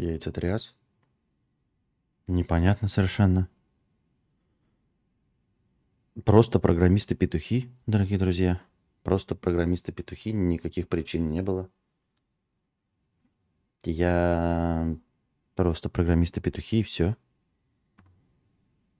[0.00, 0.74] Яйцетряс.
[2.26, 3.48] Непонятно совершенно.
[6.24, 8.60] Просто программисты-петухи, дорогие друзья.
[9.02, 10.32] Просто программисты-петухи.
[10.32, 11.70] Никаких причин не было.
[13.84, 14.96] Я
[15.54, 17.16] просто программисты-петухи и все.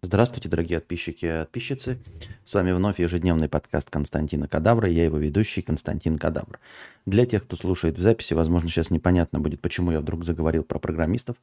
[0.02, 1.98] Здравствуйте, дорогие подписчики и подписчицы.
[2.46, 4.88] С вами вновь ежедневный подкаст Константина Кадавра.
[4.88, 6.58] Я его ведущий Константин Кадавр.
[7.04, 10.78] Для тех, кто слушает в записи, возможно, сейчас непонятно будет, почему я вдруг заговорил про
[10.78, 11.36] программистов.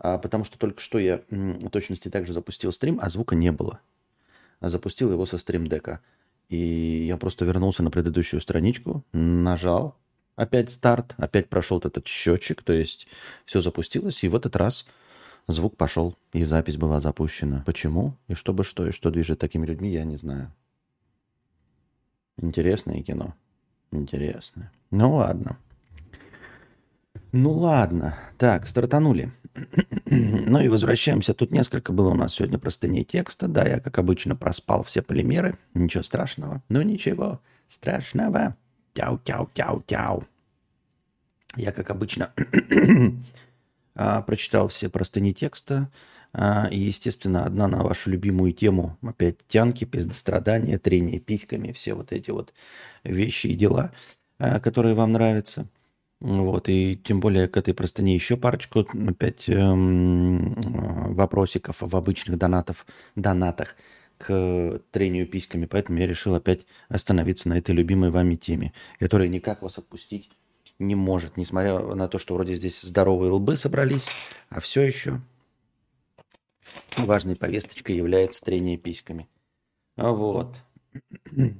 [0.00, 3.78] А, потому что только что я в точности также запустил стрим, а звука не было.
[4.60, 6.00] Запустил его со стримдека.
[6.48, 9.96] И я просто вернулся на предыдущую страничку, нажал,
[10.34, 13.06] опять старт, опять прошел этот счетчик, то есть
[13.44, 14.84] все запустилось, и в этот раз
[15.48, 17.62] Звук пошел, и запись была запущена.
[17.66, 18.16] Почему?
[18.28, 20.52] И чтобы что, и что движет такими людьми, я не знаю.
[22.36, 23.34] Интересное кино.
[23.90, 24.72] Интересное.
[24.90, 25.58] Ну ладно.
[27.32, 28.18] Ну ладно.
[28.38, 29.32] Так, стартанули.
[30.06, 31.34] ну и возвращаемся.
[31.34, 33.48] Тут несколько было у нас сегодня простыней текста.
[33.48, 35.56] Да, я, как обычно, проспал все полимеры.
[35.74, 36.62] Ничего страшного.
[36.68, 38.56] Ну ничего страшного.
[38.94, 40.24] Тяу-тяу-тяу-тяу.
[41.56, 42.32] Я, как обычно,
[43.94, 45.90] прочитал все простыни текста.
[46.32, 52.12] А, и, естественно, одна на вашу любимую тему, опять тянки, пиздострадания, трение письками, все вот
[52.12, 52.54] эти вот
[53.02, 53.92] вещи и дела,
[54.38, 55.66] а, которые вам нравятся.
[56.20, 62.86] Вот, и тем более к этой простыне еще парочку опять эм, вопросиков в обычных донатов,
[63.16, 63.74] донатах
[64.18, 65.64] к трению письками.
[65.64, 70.30] Поэтому я решил опять остановиться на этой любимой вами теме, которая никак вас отпустить
[70.80, 74.08] не может, несмотря на то, что вроде здесь здоровые лбы собрались,
[74.48, 75.20] а все еще
[76.96, 79.28] важной повесточкой является трение письками.
[79.96, 80.58] Вот.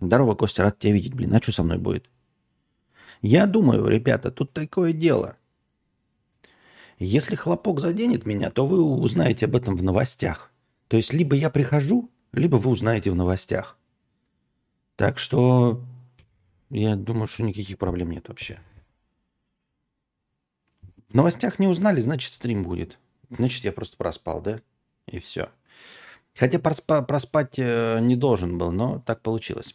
[0.01, 1.35] Здорово, Костя, рад тебя видеть, блин.
[1.35, 2.09] А что со мной будет?
[3.23, 5.37] Я думаю, ребята, тут такое дело.
[6.99, 10.51] Если хлопок заденет меня, то вы узнаете об этом в новостях.
[10.89, 13.79] То есть либо я прихожу, либо вы узнаете в новостях.
[14.97, 15.83] Так что
[16.71, 18.61] я думаю, что никаких проблем нет вообще.
[21.10, 22.98] В новостях не узнали, значит, стрим будет.
[23.31, 24.60] Значит, я просто проспал, да?
[25.06, 25.48] И все.
[26.37, 29.75] Хотя проспа- проспать э, не должен был, но так получилось.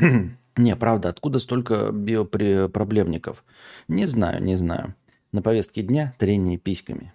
[0.56, 3.44] не, правда, откуда столько биопроблемников?
[3.88, 4.94] Не знаю, не знаю.
[5.32, 7.12] На повестке дня трение письками.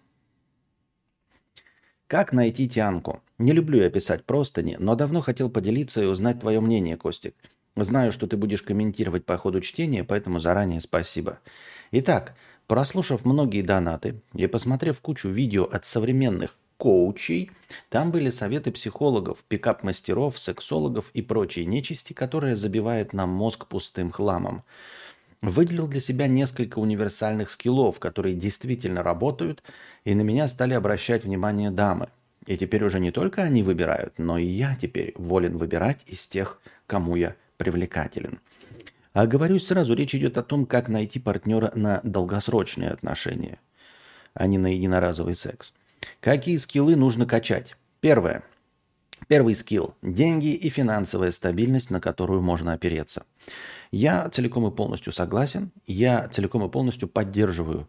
[2.08, 3.24] Как найти тянку?
[3.40, 7.36] Не люблю я писать простыни, но давно хотел поделиться и узнать твое мнение, Костик.
[7.76, 11.40] Знаю, что ты будешь комментировать по ходу чтения, поэтому заранее спасибо.
[11.92, 12.36] Итак,
[12.68, 17.52] Прослушав многие донаты и посмотрев кучу видео от современных коучей,
[17.90, 24.64] там были советы психологов, пикап-мастеров, сексологов и прочей нечисти, которая забивает нам мозг пустым хламом.
[25.42, 29.62] Выделил для себя несколько универсальных скиллов, которые действительно работают,
[30.04, 32.08] и на меня стали обращать внимание дамы.
[32.48, 36.60] И теперь уже не только они выбирают, но и я теперь волен выбирать из тех,
[36.88, 38.40] кому я привлекателен.
[39.16, 43.60] А говорю сразу, речь идет о том, как найти партнера на долгосрочные отношения,
[44.34, 45.72] а не на единоразовый секс.
[46.20, 47.78] Какие скиллы нужно качать?
[48.02, 48.44] Первое.
[49.30, 53.24] Первый скилл– деньги и финансовая стабильность, на которую можно опереться.
[53.90, 57.88] Я целиком и полностью согласен, я целиком и полностью поддерживаю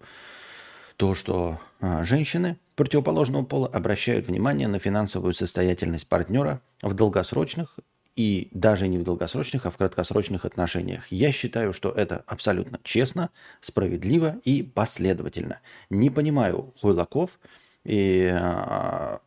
[0.94, 7.80] то, что а, женщины противоположного пола обращают внимание на финансовую состоятельность партнера в долгосрочных
[8.16, 11.06] и даже не в долгосрочных, а в краткосрочных отношениях.
[11.10, 15.60] Я считаю, что это абсолютно честно, справедливо и последовательно.
[15.90, 17.38] Не понимаю хуйлаков
[17.84, 19.18] и э,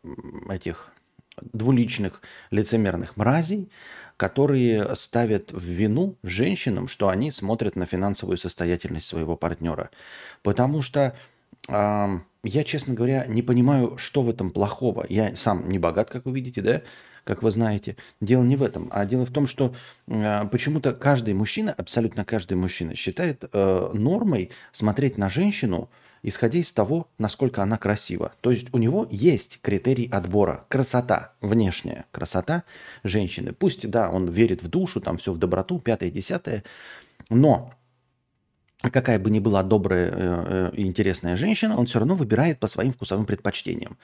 [0.49, 0.91] этих
[1.53, 3.69] двуличных лицемерных мразей,
[4.17, 9.91] которые ставят в вину женщинам, что они смотрят на финансовую состоятельность своего партнера.
[10.41, 11.15] Потому что
[11.69, 15.05] э, я, честно говоря, не понимаю, что в этом плохого.
[15.09, 16.81] Я сам не богат, как вы видите, да?
[17.29, 17.95] Как вы знаете.
[18.21, 19.75] Дело не в этом, а дело в том, что
[20.07, 25.91] э, почему-то каждый мужчина, абсолютно каждый мужчина считает э, нормой смотреть на женщину,
[26.23, 28.31] исходя из того, насколько она красива.
[28.41, 30.65] То есть у него есть критерий отбора.
[30.69, 32.63] Красота, внешняя красота
[33.03, 33.53] женщины.
[33.53, 36.63] Пусть, да, он верит в душу, там все в доброту, пятое, десятое,
[37.29, 37.71] но
[38.81, 42.91] какая бы ни была добрая э, и интересная женщина, он все равно выбирает по своим
[42.91, 43.97] вкусовым предпочтениям.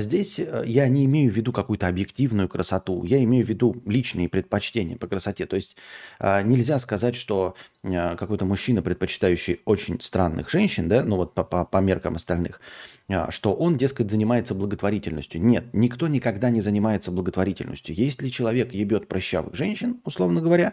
[0.00, 4.28] Здесь э, я не имею в виду какую-то объективную красоту, я имею в виду личные
[4.28, 5.46] предпочтения по красоте.
[5.46, 5.76] То есть
[6.18, 11.44] а, нельзя сказать, что а, какой-то мужчина, предпочитающий очень странных женщин, да, ну вот по,
[11.44, 12.60] по, по меркам остальных,
[13.08, 15.42] а, что он, дескать, занимается благотворительностью.
[15.42, 17.94] Нет, никто никогда не занимается благотворительностью.
[17.94, 20.72] Если человек ебет прыщавых женщин, условно говоря,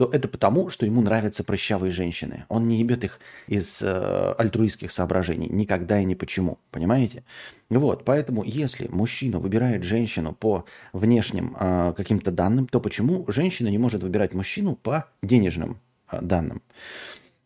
[0.00, 2.44] то это потому, что ему нравятся прыщавые женщины.
[2.48, 5.48] Он не ебет их из э, альтруистских соображений.
[5.50, 6.58] Никогда и ни почему.
[6.70, 7.22] Понимаете?
[7.68, 13.78] Вот, поэтому если мужчина выбирает женщину по внешним э, каким-то данным, то почему женщина не
[13.78, 15.80] может выбирать мужчину по денежным
[16.10, 16.62] э, данным?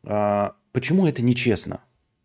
[0.03, 1.81] Э, почему это нечестно?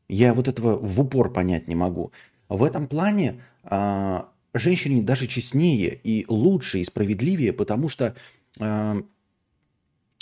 [0.08, 2.12] Я вот этого в упор понять не могу.
[2.48, 4.22] В этом плане э,
[4.54, 8.16] женщине даже честнее и лучше и справедливее, потому что
[8.60, 9.02] э,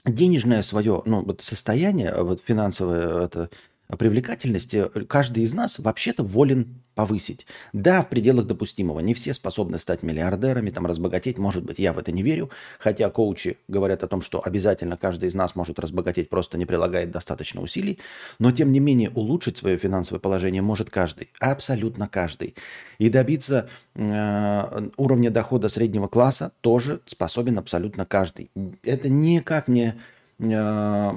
[0.05, 3.49] денежное свое ну, вот состояние, вот финансовое это,
[3.95, 7.45] привлекательности каждый из нас вообще-то волен повысить.
[7.73, 8.99] Да, в пределах допустимого.
[8.99, 11.37] Не все способны стать миллиардерами, там разбогатеть.
[11.37, 12.49] Может быть, я в это не верю.
[12.79, 17.11] Хотя коучи говорят о том, что обязательно каждый из нас может разбогатеть, просто не прилагает
[17.11, 17.99] достаточно усилий.
[18.39, 21.29] Но, тем не менее, улучшить свое финансовое положение может каждый.
[21.39, 22.55] Абсолютно каждый.
[22.97, 28.49] И добиться э, уровня дохода среднего класса тоже способен абсолютно каждый.
[28.83, 29.95] Это никак не...
[30.39, 31.11] Э,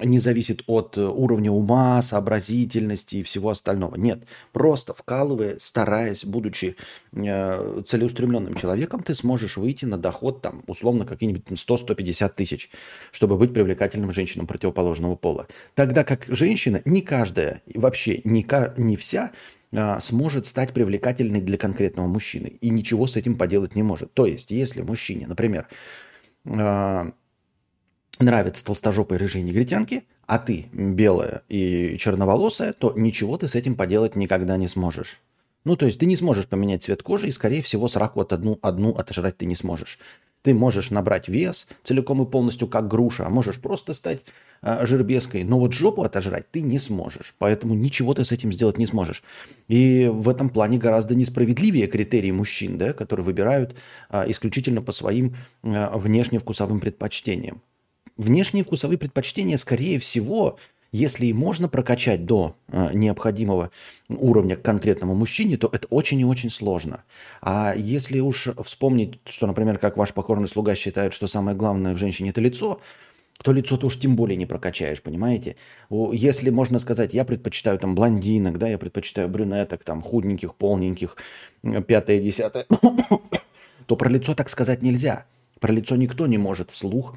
[0.00, 3.96] не зависит от э, уровня ума, сообразительности и всего остального.
[3.96, 6.76] Нет, просто вкалывая, стараясь, будучи
[7.12, 12.70] э, целеустремленным человеком, ты сможешь выйти на доход, там, условно, какие-нибудь 100-150 тысяч,
[13.10, 15.46] чтобы быть привлекательным женщинам противоположного пола.
[15.74, 18.46] Тогда как женщина, не каждая, вообще не,
[18.80, 19.32] не вся,
[19.72, 24.12] э, сможет стать привлекательной для конкретного мужчины и ничего с этим поделать не может.
[24.14, 25.68] То есть, если мужчине, например,
[26.44, 27.10] э,
[28.18, 34.16] нравятся толстожопые рыжие негритянки, а ты белая и черноволосая, то ничего ты с этим поделать
[34.16, 35.20] никогда не сможешь.
[35.64, 38.56] Ну, то есть ты не сможешь поменять цвет кожи, и, скорее всего, сраку от одну,
[38.62, 39.98] одну отожрать ты не сможешь.
[40.42, 44.20] Ты можешь набрать вес целиком и полностью, как груша, а можешь просто стать
[44.62, 47.34] э, жирбеской, но вот жопу отожрать ты не сможешь.
[47.38, 49.24] Поэтому ничего ты с этим сделать не сможешь.
[49.66, 53.74] И в этом плане гораздо несправедливее критерии мужчин, да, которые выбирают
[54.10, 55.34] э, исключительно по своим
[55.64, 57.60] э, внешневкусовым предпочтениям
[58.16, 60.58] внешние вкусовые предпочтения, скорее всего,
[60.92, 63.70] если и можно прокачать до э, необходимого
[64.08, 67.04] уровня к конкретному мужчине, то это очень и очень сложно.
[67.42, 71.98] А если уж вспомнить, что, например, как ваш покорный слуга считает, что самое главное в
[71.98, 72.80] женщине это лицо,
[73.42, 75.56] то лицо-то уж тем более не прокачаешь, понимаете?
[75.90, 81.16] Если можно сказать, я предпочитаю там блондинок, да, я предпочитаю брюнеток, там худеньких, полненьких,
[81.86, 82.66] пятое, десятое,
[83.86, 85.26] то про лицо так сказать нельзя.
[85.60, 87.14] Про лицо никто не может вслух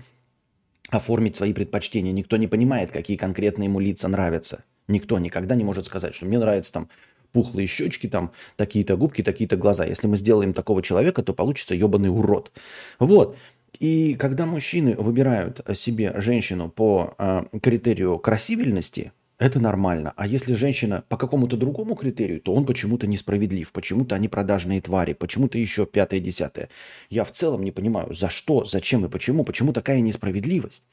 [0.89, 2.11] оформить свои предпочтения.
[2.11, 4.63] Никто не понимает, какие конкретно ему лица нравятся.
[4.87, 6.89] Никто никогда не может сказать, что мне нравятся там
[7.31, 9.85] пухлые щечки, там такие-то губки, такие-то глаза.
[9.85, 12.51] Если мы сделаем такого человека, то получится ебаный урод.
[12.97, 13.37] Вот.
[13.79, 20.13] И когда мужчины выбирают себе женщину по э, критерию красивельности, это нормально.
[20.17, 25.13] А если женщина по какому-то другому критерию, то он почему-то несправедлив, почему-то они продажные твари,
[25.13, 26.69] почему-то еще пятое-десятое.
[27.09, 30.83] Я в целом не понимаю, за что, зачем и почему, почему такая несправедливость.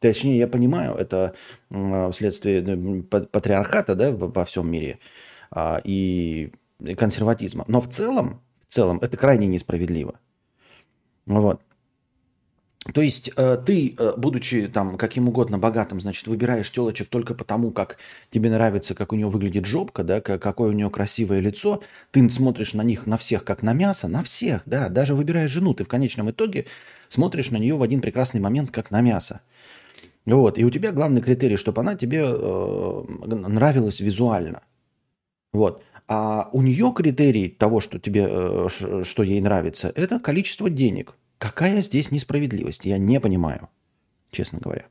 [0.00, 1.34] Точнее, я понимаю, это
[2.10, 4.98] вследствие патриархата да, во всем мире
[5.50, 6.50] а, и
[6.96, 7.64] консерватизма.
[7.68, 10.18] Но в целом, в целом это крайне несправедливо.
[11.26, 11.60] Вот.
[12.94, 17.70] То есть э, ты, э, будучи там каким угодно богатым, значит, выбираешь телочек только потому,
[17.70, 17.96] как
[18.28, 21.80] тебе нравится, как у нее выглядит жопка, да, какое у нее красивое лицо,
[22.10, 25.74] ты смотришь на них, на всех, как на мясо, на всех, да, даже выбирая жену,
[25.74, 26.66] ты в конечном итоге
[27.08, 29.42] смотришь на нее в один прекрасный момент, как на мясо.
[30.26, 34.62] Вот, и у тебя главный критерий, чтобы она тебе э, нравилась визуально.
[35.52, 35.84] Вот.
[36.08, 38.68] А у нее критерий того, что тебе, э,
[39.04, 42.84] что ей нравится, это количество денег– Какая здесь несправедливость?
[42.84, 43.68] Я не понимаю,
[44.30, 44.86] честно говоря.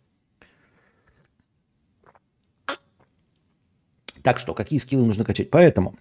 [4.21, 5.49] Так что, какие скиллы нужно качать?
[5.49, 5.97] Поэтому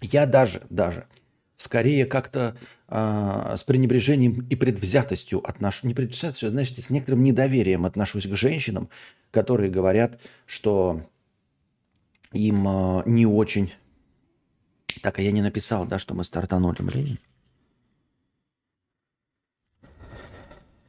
[0.00, 1.06] я даже, даже
[1.56, 2.56] скорее как-то
[2.88, 8.34] э, с пренебрежением и предвзятостью отношусь, не предвзятостью, а, значит, с некоторым недоверием отношусь к
[8.34, 8.88] женщинам,
[9.30, 11.02] которые говорят, что
[12.32, 13.74] им э, не очень...
[15.02, 17.18] Так, а я не написал, да, что мы стартанули, блин.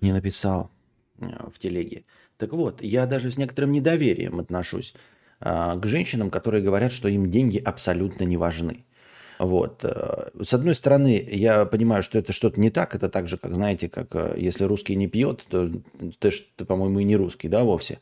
[0.02, 0.72] Не написал
[1.20, 2.04] э, в телеге.
[2.38, 4.94] Так вот, я даже с некоторым недоверием отношусь
[5.42, 8.86] а, к женщинам, которые говорят, что им деньги абсолютно не важны.
[9.40, 9.84] Вот.
[9.84, 12.94] Э, с одной стороны, я понимаю, что это что-то не так.
[12.94, 15.70] Это так же, как, знаете, как э, если русский не пьет, то
[16.20, 18.00] ты, ты по-моему, и не русский, да, вовсе.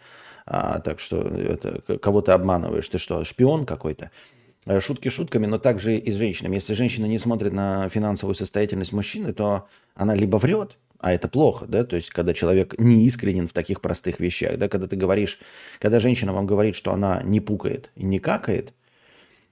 [0.47, 2.89] А, так что это, кого ты обманываешь?
[2.89, 4.09] Ты что, шпион какой-то?
[4.65, 6.55] Э, шутки шутками, но также и с женщинами.
[6.55, 11.65] Если женщина не смотрит на финансовую состоятельность мужчины, то она либо врет, а это плохо,
[11.67, 15.39] да, то есть когда человек не искренен в таких простых вещах, да, когда ты говоришь,
[15.79, 18.73] когда женщина вам говорит, что она не пукает и не какает,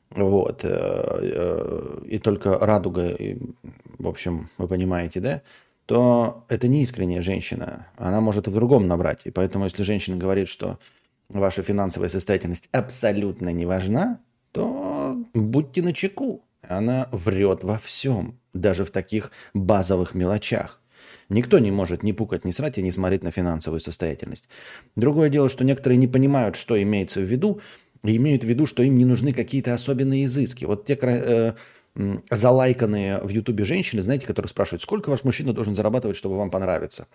[0.10, 3.18] вот, э, э, и только радуга,
[3.98, 5.42] в общем, вы понимаете, да,
[5.86, 10.18] то это не искренняя женщина, она может и в другом набрать, и поэтому если женщина
[10.18, 10.80] говорит, что
[11.30, 14.20] ваша финансовая состоятельность абсолютно не важна,
[14.52, 16.42] то будьте начеку.
[16.68, 20.82] Она врет во всем, даже в таких базовых мелочах.
[21.30, 24.48] Никто не может ни пукать, ни срать и не смотреть на финансовую состоятельность.
[24.96, 27.62] Другое дело, что некоторые не понимают, что имеется в виду,
[28.04, 30.66] и имеют в виду, что им не нужны какие-то особенные изыски.
[30.66, 31.54] Вот те э,
[32.30, 37.08] залайканные в Ютубе женщины, знаете, которые спрашивают, сколько ваш мужчина должен зарабатывать, чтобы вам понравиться?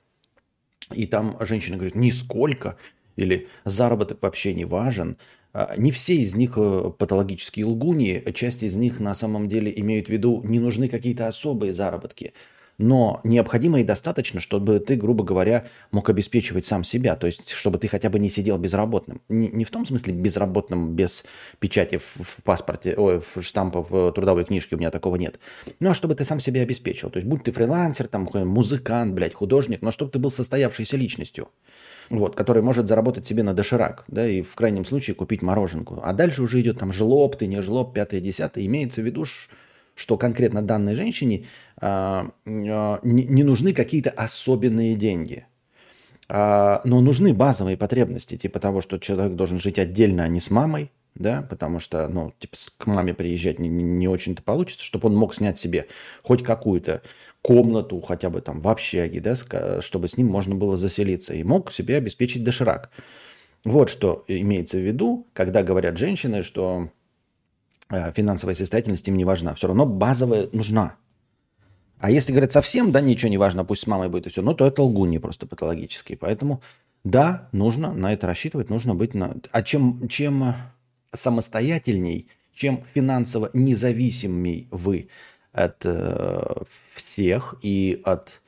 [0.93, 2.77] И там женщина говорит, нисколько,
[3.17, 5.17] или заработок вообще не важен.
[5.53, 10.07] А, не все из них э, патологические лгуни, часть из них на самом деле имеют
[10.07, 12.33] в виду, не нужны какие-то особые заработки
[12.81, 17.79] но необходимо и достаточно, чтобы ты, грубо говоря, мог обеспечивать сам себя, то есть чтобы
[17.79, 19.21] ты хотя бы не сидел безработным.
[19.29, 21.25] Не, не в том смысле безработным, без
[21.59, 25.39] печати в, в паспорте, ой, в штампа в трудовой книжке, у меня такого нет.
[25.79, 27.11] Ну, а чтобы ты сам себя обеспечил.
[27.11, 31.49] То есть будь ты фрилансер, там, музыкант, блядь, художник, но чтобы ты был состоявшейся личностью
[32.11, 36.01] вот, который может заработать себе на доширак, да, и в крайнем случае купить мороженку.
[36.03, 38.67] А дальше уже идет там жлоб, ты не жлоб, пятое, десятое.
[38.67, 39.25] Имеется в виду,
[40.01, 41.45] что конкретно данной женщине
[41.77, 45.47] а, а, не нужны какие-то особенные деньги.
[46.27, 50.51] А, но нужны базовые потребности, типа того, что человек должен жить отдельно, а не с
[50.51, 55.17] мамой, да, потому что, ну, типа, к маме приезжать не, не очень-то получится, чтобы он
[55.17, 55.87] мог снять себе
[56.23, 57.03] хоть какую-то
[57.43, 59.35] комнату, хотя бы там в общаге, да,
[59.83, 62.91] чтобы с ним можно было заселиться, и мог себе обеспечить доширак.
[63.65, 67.00] Вот что имеется в виду, когда говорят женщины, что э,
[67.91, 69.55] финансовая состоятельность им не важна.
[69.55, 70.97] Все равно базовая нужна.
[71.99, 74.55] А если, говорят, совсем, да, ничего не важно, пусть с мамой будет и все, ну,
[74.55, 76.17] то это лгуни просто патологические.
[76.17, 76.63] Поэтому,
[77.05, 79.37] да, нужно на это рассчитывать, нужно быть на...
[79.53, 80.55] А чем, чем
[81.13, 85.09] самостоятельней, чем финансово независимей вы
[85.53, 86.63] от э,
[86.95, 88.41] всех и от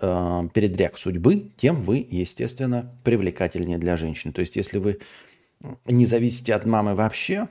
[0.00, 4.32] э, передряг судьбы, тем вы, естественно, привлекательнее для женщин.
[4.32, 4.98] То есть, если вы
[5.86, 7.48] не зависите от мамы вообще,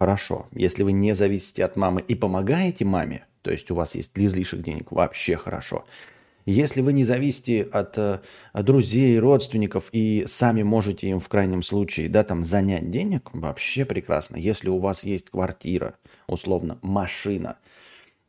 [0.00, 0.46] хорошо.
[0.52, 4.62] Если вы не зависите от мамы и помогаете маме, то есть у вас есть излишек
[4.62, 5.84] денег, вообще хорошо.
[6.46, 11.62] Если вы не зависите от, от э, друзей, родственников и сами можете им в крайнем
[11.62, 14.36] случае да, там, занять денег, вообще прекрасно.
[14.36, 17.58] Если у вас есть квартира, условно, машина,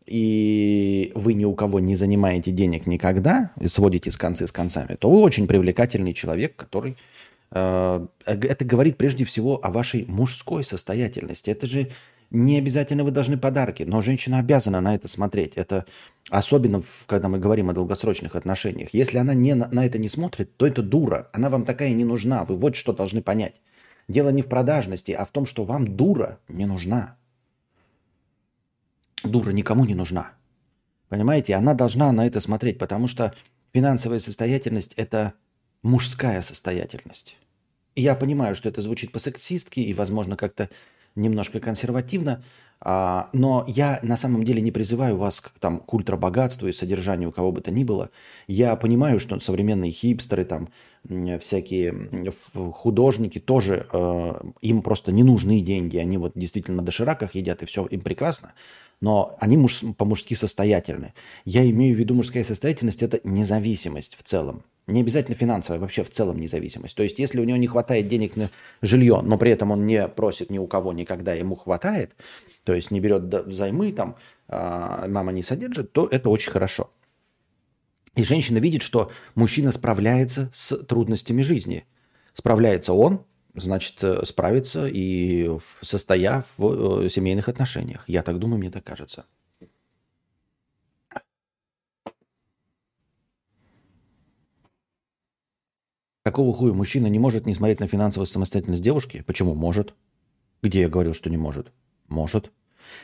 [0.06, 4.96] и вы ни у кого не занимаете денег никогда, и сводите с концы с концами,
[5.00, 6.98] то вы очень привлекательный человек, который...
[7.52, 11.50] Э, это говорит прежде всего о вашей мужской состоятельности.
[11.50, 11.90] Это же
[12.32, 15.58] не обязательно вы должны подарки, но женщина обязана на это смотреть.
[15.58, 15.86] Это
[16.30, 18.90] особенно, когда мы говорим о долгосрочных отношениях.
[18.94, 21.30] Если она не, на это не смотрит, то это дура.
[21.34, 22.46] Она вам такая не нужна.
[22.46, 23.62] Вы вот что должны понять.
[24.08, 27.18] Дело не в продажности, а в том, что вам дура не нужна.
[29.24, 30.32] Дура никому не нужна.
[31.10, 31.56] Понимаете?
[31.56, 33.34] Она должна на это смотреть, потому что
[33.74, 35.34] финансовая состоятельность– это
[35.84, 37.38] мужская состоятельность.
[37.96, 40.70] я понимаю, что это звучит по-сексистски и, возможно, как-то
[41.16, 42.42] немножко консервативно,
[42.84, 47.30] а, но я на самом деле не призываю вас к, там, к ультрабогатству и содержанию
[47.30, 48.10] у кого бы то ни было.
[48.48, 50.70] Я понимаю, что современные хипстеры, там,
[51.40, 52.10] всякие
[52.74, 55.98] художники тоже, э, им просто не нужны деньги.
[55.98, 58.54] Они вот действительно на дошираках едят, и все им прекрасно.
[59.00, 61.14] Но они муж, по-мужски состоятельны.
[61.46, 64.64] Я имею в виду мужская состоятельность– это независимость в целом.
[64.88, 66.96] Не обязательно финансовая, вообще в целом независимость.
[66.96, 68.50] То есть, если у него не хватает денег на
[68.82, 72.16] жилье, но при этом он не просит ни у кого никогда, ему хватает,
[72.64, 73.24] то есть не берет
[73.54, 76.90] займы, там, мама не содержит, то это очень хорошо.
[78.16, 81.86] И женщина видит, что мужчина справляется с трудностями жизни.
[82.34, 85.50] Справляется он, значит, э, справится и
[85.82, 88.04] состоя в э, семейных отношениях.
[88.08, 89.26] Я так думаю, мне так кажется.
[96.24, 99.24] Какого хуя мужчина не может не смотреть на финансовую самостоятельность девушки?
[99.26, 99.56] Почему?
[99.56, 99.96] Может.
[100.62, 101.72] Где я говорил, что не может?
[102.08, 102.52] Может.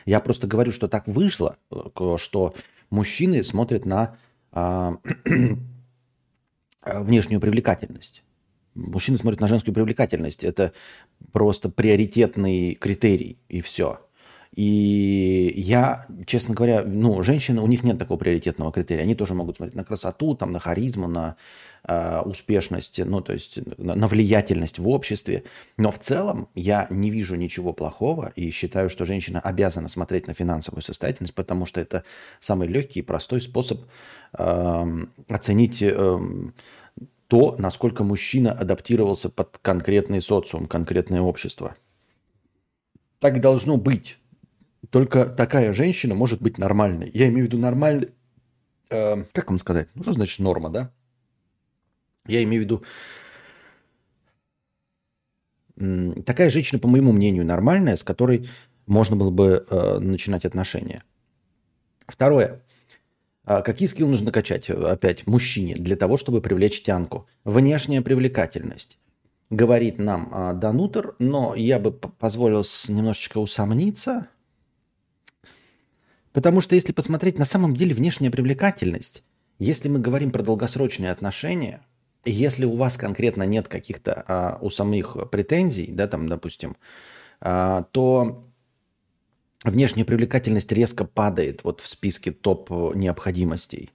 [0.06, 2.54] Я просто говорю, что так вышло, э, что
[2.90, 4.16] мужчины смотрят на
[4.52, 4.98] а,
[6.84, 8.22] внешнюю привлекательность.
[8.74, 10.44] Мужчины смотрят на женскую привлекательность.
[10.44, 10.72] Это
[11.32, 14.00] просто приоритетный критерий, и все.
[14.58, 19.04] И я, честно говоря, ну, женщины, у них нет такого приоритетного критерия.
[19.04, 21.36] Они тоже могут смотреть на красоту, там, на харизму, на
[21.84, 25.44] э, успешность, ну, то есть на, на влиятельность в обществе.
[25.76, 30.34] Но в целом я не вижу ничего плохого и считаю, что женщина обязана смотреть на
[30.34, 32.02] финансовую состоятельность, потому что это
[32.40, 33.82] самый легкий и простой способ
[34.36, 34.86] э,
[35.28, 36.18] оценить э,
[37.28, 41.76] то, насколько мужчина адаптировался под конкретный социум, конкретное общество.
[43.20, 44.18] Так должно быть.
[44.90, 47.10] Только такая женщина может быть нормальной.
[47.12, 48.10] Я имею в виду нормальной...
[48.90, 49.88] Э, как вам сказать?
[49.94, 50.92] Ну, что значит норма, да?
[52.26, 52.82] Я имею в виду...
[56.24, 58.48] Такая женщина, по моему мнению, нормальная, с которой
[58.86, 61.04] можно было бы э, начинать отношения.
[62.06, 62.62] Второе.
[63.44, 67.26] А какие скиллы нужно качать опять мужчине для того, чтобы привлечь тянку?
[67.44, 68.98] Внешняя привлекательность.
[69.50, 74.28] Говорит нам а, Данутер, но я бы позволил немножечко усомниться,
[76.32, 79.22] Потому что если посмотреть, на самом деле внешняя привлекательность,
[79.58, 81.80] если мы говорим про долгосрочные отношения,
[82.24, 86.76] если у вас конкретно нет каких-то а, у самих претензий, да, там, допустим,
[87.40, 88.44] а, то
[89.64, 93.90] внешняя привлекательность резко падает вот в списке топ необходимостей.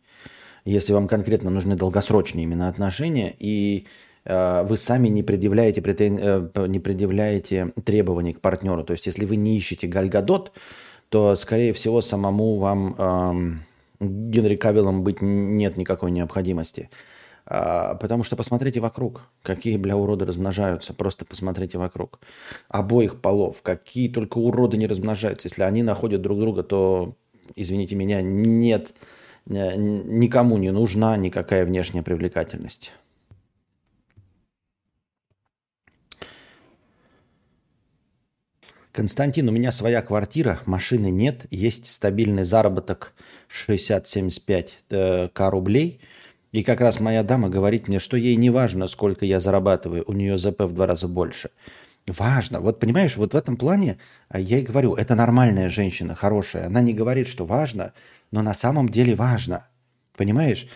[0.65, 3.87] Если вам конкретно нужны долгосрочные именно отношения, и
[4.25, 6.17] а, вы сами не предъявляете, претен...
[6.19, 8.83] Э, не предъявляете требований к партнеру.
[8.83, 10.53] То есть, если вы не ищете гальгадот,
[11.13, 13.61] то, скорее всего, самому вам эм,
[13.99, 16.89] Генри Кавиллом быть нет никакой необходимости.
[17.45, 20.91] А, потому что посмотрите вокруг, какие, бля, уроды размножаются.
[20.95, 22.19] Просто посмотрите вокруг.
[22.67, 25.49] Обоих полов, какие только уроды не размножаются.
[25.49, 27.13] Если они находят друг друга, то,
[27.55, 28.95] извините меня, нет,
[29.47, 32.91] э, никому не нужна никакая внешняя привлекательность.
[38.93, 43.13] Константин, у меня своя квартира, машины нет, есть стабильный заработок
[43.49, 45.99] 60-75к э, рублей.
[46.51, 50.13] И как раз моя дама говорит мне, что ей не важно, сколько я зарабатываю, у
[50.13, 51.49] нее ЗП в два раза больше.
[52.05, 52.59] Важно.
[52.59, 53.97] Вот понимаешь, вот в этом плане
[54.29, 56.67] а, я и говорю, это нормальная женщина, хорошая.
[56.67, 57.93] Она не говорит, что важно,
[58.29, 59.65] но на самом деле важно.
[60.15, 60.67] Понимаешь?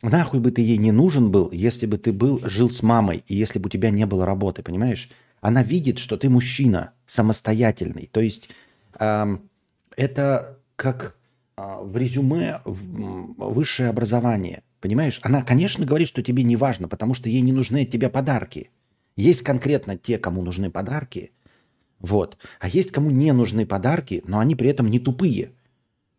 [0.00, 3.34] Нахуй бы ты ей не нужен был, если бы ты был, жил с мамой, и
[3.34, 5.10] если бы у тебя не было работы, понимаешь?
[5.44, 8.08] Она видит, что ты мужчина, самостоятельный.
[8.10, 8.48] То есть
[8.98, 9.36] э,
[9.94, 11.18] это как
[11.58, 14.62] э, в резюме высшее образование.
[14.80, 15.20] Понимаешь?
[15.22, 18.70] Она, конечно, говорит, что тебе не важно, потому что ей не нужны от тебя подарки.
[19.16, 21.32] Есть конкретно те, кому нужны подарки.
[21.98, 22.38] Вот.
[22.58, 25.52] А есть кому не нужны подарки, но они при этом не тупые,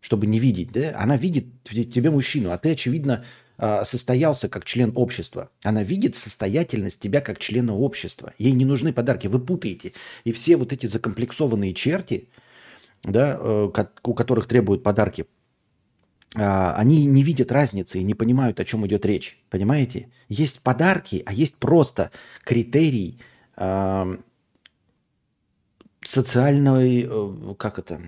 [0.02, 0.72] чтобы не видеть.
[0.72, 0.94] Да?
[1.00, 3.26] Она видит тебе мужчину, а ты, очевидно,
[3.58, 5.50] состоялся как член общества.
[5.64, 8.34] Она видит состоятельность тебя как члена общества.
[8.38, 9.94] Ей не нужны подарки, вы путаете.
[10.24, 12.30] И все вот эти закомплексованные черти,
[13.04, 13.70] да, э,
[14.04, 15.26] у которых требуют подарки,
[16.36, 19.42] а, они не видят разницы и не понимают, о чем идет речь.
[19.50, 20.10] Понимаете?
[20.28, 22.12] Есть подарки, а есть просто
[22.44, 23.20] критерий
[26.06, 28.02] социальной, э, как это,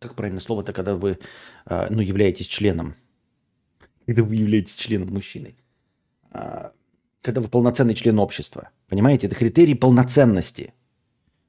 [0.00, 1.18] как правильно слово-то, когда вы
[1.66, 2.94] а, ну, являетесь членом,
[4.06, 5.54] когда вы являетесь членом мужчины,
[6.32, 6.72] а,
[7.22, 8.70] когда вы полноценный член общества.
[8.88, 10.72] Понимаете, это критерий полноценности.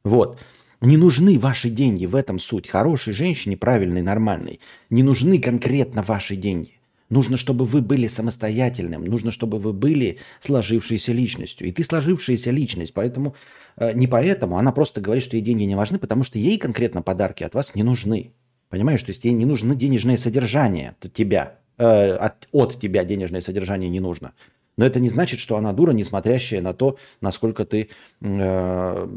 [0.04, 0.40] Вот.
[0.82, 2.68] Не нужны ваши деньги, в этом суть.
[2.68, 4.60] Хорошей женщине, правильной, нормальной,
[4.90, 6.82] не нужны конкретно ваши деньги.
[7.12, 11.68] Нужно, чтобы вы были самостоятельным, нужно, чтобы вы были сложившейся личностью.
[11.68, 13.36] И ты сложившаяся личность, поэтому
[13.76, 17.02] э, не поэтому, она просто говорит, что ей деньги не важны, потому что ей конкретно
[17.02, 18.32] подарки от вас не нужны.
[18.72, 23.42] Понимаешь, то есть тебе не нужно денежное содержание от тебя, э, от, от тебя денежное
[23.42, 24.34] содержание не нужно.
[24.78, 27.90] Но это не значит, что она дура, не смотрящая на то, насколько ты
[28.22, 29.08] э,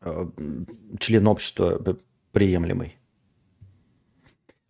[0.00, 0.26] э,
[0.98, 1.98] член общества
[2.32, 2.96] приемлемый.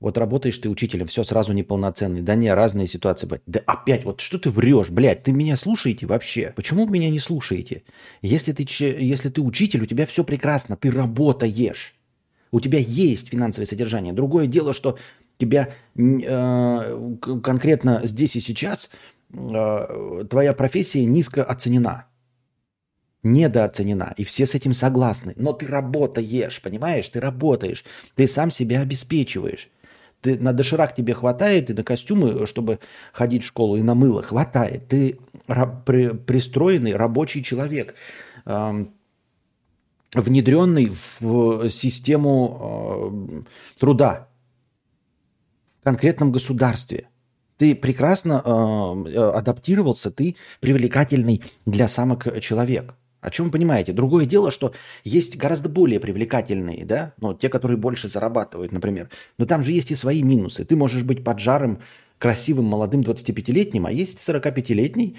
[0.01, 2.23] Вот работаешь ты учителем, все сразу неполноценный.
[2.23, 3.45] Да не, разные ситуации бывают.
[3.47, 6.53] Да опять, вот что ты врешь, блядь, ты меня слушаете вообще?
[6.57, 7.85] Почему меня не слушаете?
[8.23, 8.67] Если ты,
[8.99, 11.95] если ты учитель, у тебя все прекрасно, ты работаешь.
[12.53, 14.13] У тебя есть финансовое содержание.
[14.13, 14.99] Другое дело, что
[15.39, 18.91] тебя э, конкретно здесь и сейчас
[19.33, 22.07] э, твоя профессия низко оценена.
[23.23, 24.15] Недооценена.
[24.17, 25.35] И все с этим согласны.
[25.37, 27.09] Но ты работаешь, понимаешь?
[27.09, 27.85] Ты работаешь.
[28.15, 29.69] Ты сам себя обеспечиваешь.
[30.23, 32.79] Ты, на доширак тебе хватает, и на костюмы, чтобы
[33.13, 34.89] ходить в школу, и на мыло хватает.
[34.89, 35.19] Ты
[35.87, 37.95] при, пристроенный рабочий человек
[40.15, 44.29] внедренный в систему э, труда
[45.81, 47.09] в конкретном государстве.
[47.57, 52.95] Ты прекрасно э, адаптировался, ты привлекательный для самок человек.
[53.21, 53.93] О чем понимаете?
[53.93, 54.73] Другое дело, что
[55.05, 59.11] есть гораздо более привлекательные, да, ну, те, которые больше зарабатывают, например.
[59.37, 60.65] Но там же есть и свои минусы.
[60.65, 61.81] Ты можешь быть поджарым,
[62.19, 65.17] красивым, молодым 25-летним, а есть 45-летний,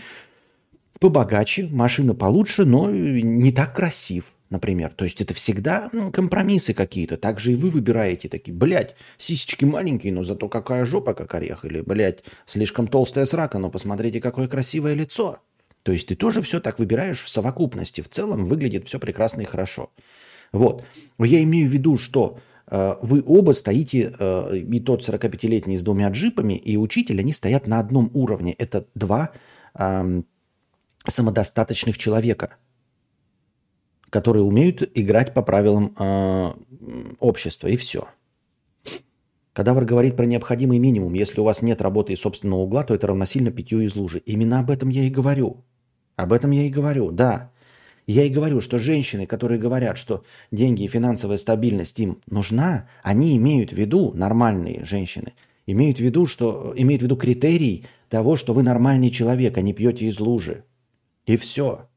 [1.00, 4.94] побогаче, машина получше, но не так красив, например.
[4.94, 7.18] То есть это всегда ну, компромиссы какие-то.
[7.18, 11.66] Так же и вы выбираете такие, блядь, сисечки маленькие, но зато какая жопа, как орех.
[11.66, 15.40] Или, блядь, слишком толстая срака, но посмотрите, какое красивое лицо.
[15.84, 18.02] То есть ты тоже все так выбираешь в совокупности.
[18.02, 19.90] В целом выглядит все прекрасно и хорошо.
[20.52, 20.84] Вот.
[21.18, 22.38] Я имею в виду, что
[22.68, 27.68] э, вы оба стоите, э, и тот 45-летний с двумя джипами, и учитель, они стоят
[27.68, 28.54] на одном уровне.
[28.58, 29.32] Это два
[29.74, 30.22] э,
[31.08, 32.58] самодостаточных человека,
[34.12, 36.52] которые умеют играть по правилам э,
[37.20, 38.08] общества, и все.
[39.54, 41.14] Кадавр говорит про необходимый минимум.
[41.14, 44.22] Если у вас нет работы и собственного угла, то это равносильно питью из лужи.
[44.26, 45.64] Именно об этом я и говорю.
[46.18, 47.52] Об этом я и говорю, да.
[48.06, 53.38] Я и говорю, что женщины, которые говорят, что деньги и финансовая стабильность им нужна, они
[53.38, 55.34] имеют в виду, нормальные женщины,
[55.68, 59.74] имеют в виду, что, имеют в виду критерий того, что вы нормальный человек, а не
[59.74, 60.66] пьете из лужи.
[61.26, 61.88] И все.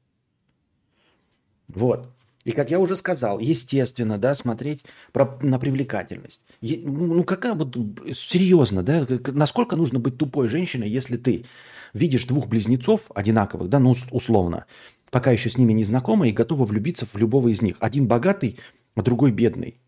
[1.68, 2.08] Вот.
[2.44, 6.42] И как я уже сказал, естественно, да, смотреть про, на привлекательность.
[6.60, 7.74] Е, ну, какая вот,
[8.14, 11.46] серьезно, да, насколько нужно быть тупой женщиной, если ты
[11.94, 14.66] видишь двух близнецов одинаковых, да, ну, условно,
[15.10, 17.76] пока еще с ними не знакома и готова влюбиться в любого из них.
[17.80, 18.58] Один богатый,
[18.94, 19.80] а другой бедный.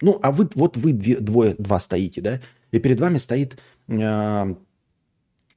[0.00, 2.40] Ну, а вы, вот вы двое, два стоите, да,
[2.72, 4.54] и перед вами стоит э,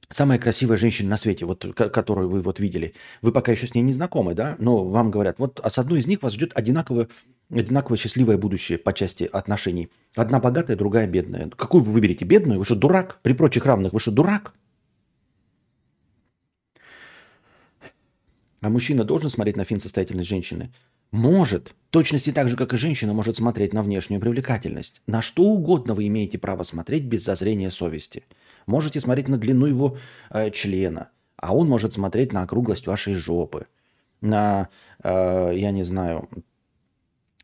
[0.10, 2.94] самая красивая женщина на свете, вот, которую вы вот видели.
[3.22, 6.00] Вы пока еще с ней не знакомы, да, но вам говорят, вот а с одной
[6.00, 7.08] из них вас ждет одинаковое,
[7.50, 9.90] одинаково счастливое будущее по части отношений.
[10.16, 11.50] Одна богатая, другая бедная.
[11.50, 12.26] Какую вы выберете?
[12.26, 12.60] Бедную?
[12.60, 13.20] Вы что, дурак?
[13.22, 14.54] При прочих равных вы что, дурак?
[18.62, 20.72] А мужчина должен смотреть на фин состоятельность женщины?
[21.12, 21.74] Может.
[21.90, 25.02] Точности так же, как и женщина может смотреть на внешнюю привлекательность.
[25.08, 28.24] На что угодно вы имеете право смотреть без зазрения совести.
[28.68, 29.98] Можете смотреть на длину его
[30.30, 33.68] э, члена, а он может смотреть на округлость вашей жопы,
[34.22, 34.70] на,
[35.04, 36.30] э, я не знаю,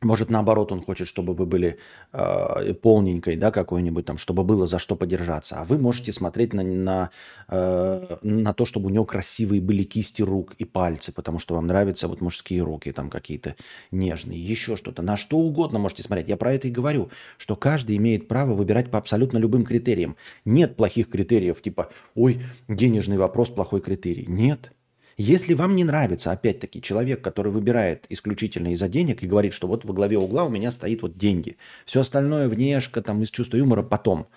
[0.03, 1.77] может, наоборот, он хочет, чтобы вы были
[2.11, 5.59] э, полненькой, да, какой-нибудь там, чтобы было за что подержаться.
[5.59, 7.09] А вы можете смотреть на, на,
[7.49, 11.67] э, на то, чтобы у него красивые были кисти рук и пальцы, потому что вам
[11.67, 13.55] нравятся вот мужские руки там какие-то
[13.91, 15.01] нежные, еще что-то.
[15.01, 16.29] На что угодно можете смотреть.
[16.29, 20.15] Я про это и говорю, что каждый имеет право выбирать по абсолютно любым критериям.
[20.45, 24.25] Нет плохих критериев, типа, ой, денежный вопрос, плохой критерий.
[24.27, 24.71] Нет.
[25.17, 29.85] Если вам не нравится, опять-таки, человек, который выбирает исключительно из-за денег и говорит, что вот
[29.85, 33.83] во главе угла у меня стоит вот деньги, все остальное, внешка, там, из чувства юмора
[33.83, 34.27] потом.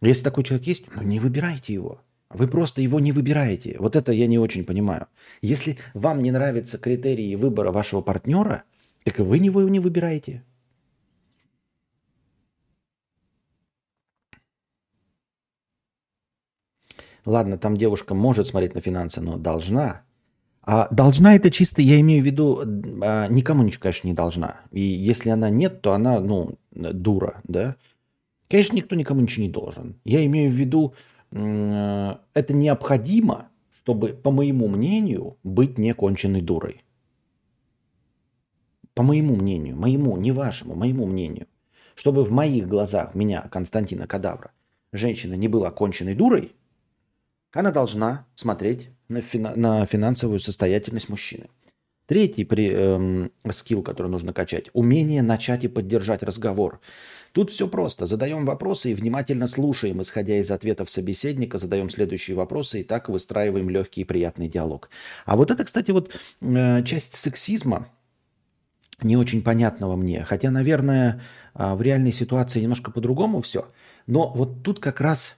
[0.00, 2.00] Если такой человек есть, ну не выбирайте его.
[2.30, 3.76] Вы просто его не выбираете.
[3.78, 5.08] Вот это я не очень понимаю.
[5.42, 8.62] Если вам не нравятся критерии выбора вашего партнера,
[9.04, 10.44] так и вы его не выбираете.
[17.24, 20.02] Ладно, там девушка может смотреть на финансы, но должна.
[20.62, 22.60] А должна это чисто, я имею в виду,
[23.02, 24.60] а, никому, конечно, не должна.
[24.70, 27.76] И если она нет, то она, ну, дура, да.
[28.48, 29.96] Конечно, никто никому ничего не должен.
[30.04, 30.94] Я имею в виду,
[31.32, 36.82] это необходимо, чтобы, по моему мнению, быть неконченной дурой.
[38.94, 41.46] По моему мнению, моему, не вашему, моему мнению.
[41.94, 44.50] Чтобы в моих глазах меня, Константина Кадавра,
[44.92, 46.52] женщина не была конченной дурой,
[47.52, 51.48] она должна смотреть на, фина- на финансовую состоятельность мужчины.
[52.06, 56.80] Третий при, эм, скилл, который нужно качать– умение начать и поддержать разговор.
[57.32, 58.06] Тут все просто.
[58.06, 63.70] Задаем вопросы и внимательно слушаем, исходя из ответов собеседника, задаем следующие вопросы и так выстраиваем
[63.70, 64.90] легкий и приятный диалог.
[65.24, 67.88] А вот это, кстати, вот э, часть сексизма,
[69.02, 70.24] не очень понятного мне.
[70.24, 71.22] Хотя, наверное,
[71.54, 73.68] э, в реальной ситуации немножко по-другому все.
[74.06, 75.36] Но вот тут как раз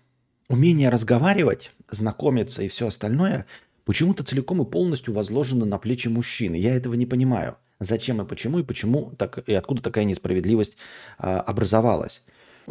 [0.49, 3.47] умение разговаривать, знакомиться и все остальное
[3.85, 6.57] почему-то целиком и полностью возложено на плечи мужчины.
[6.57, 7.57] Я этого не понимаю.
[7.81, 10.77] Зачем и почему, и почему так, и откуда такая несправедливость
[11.19, 12.23] а, образовалась.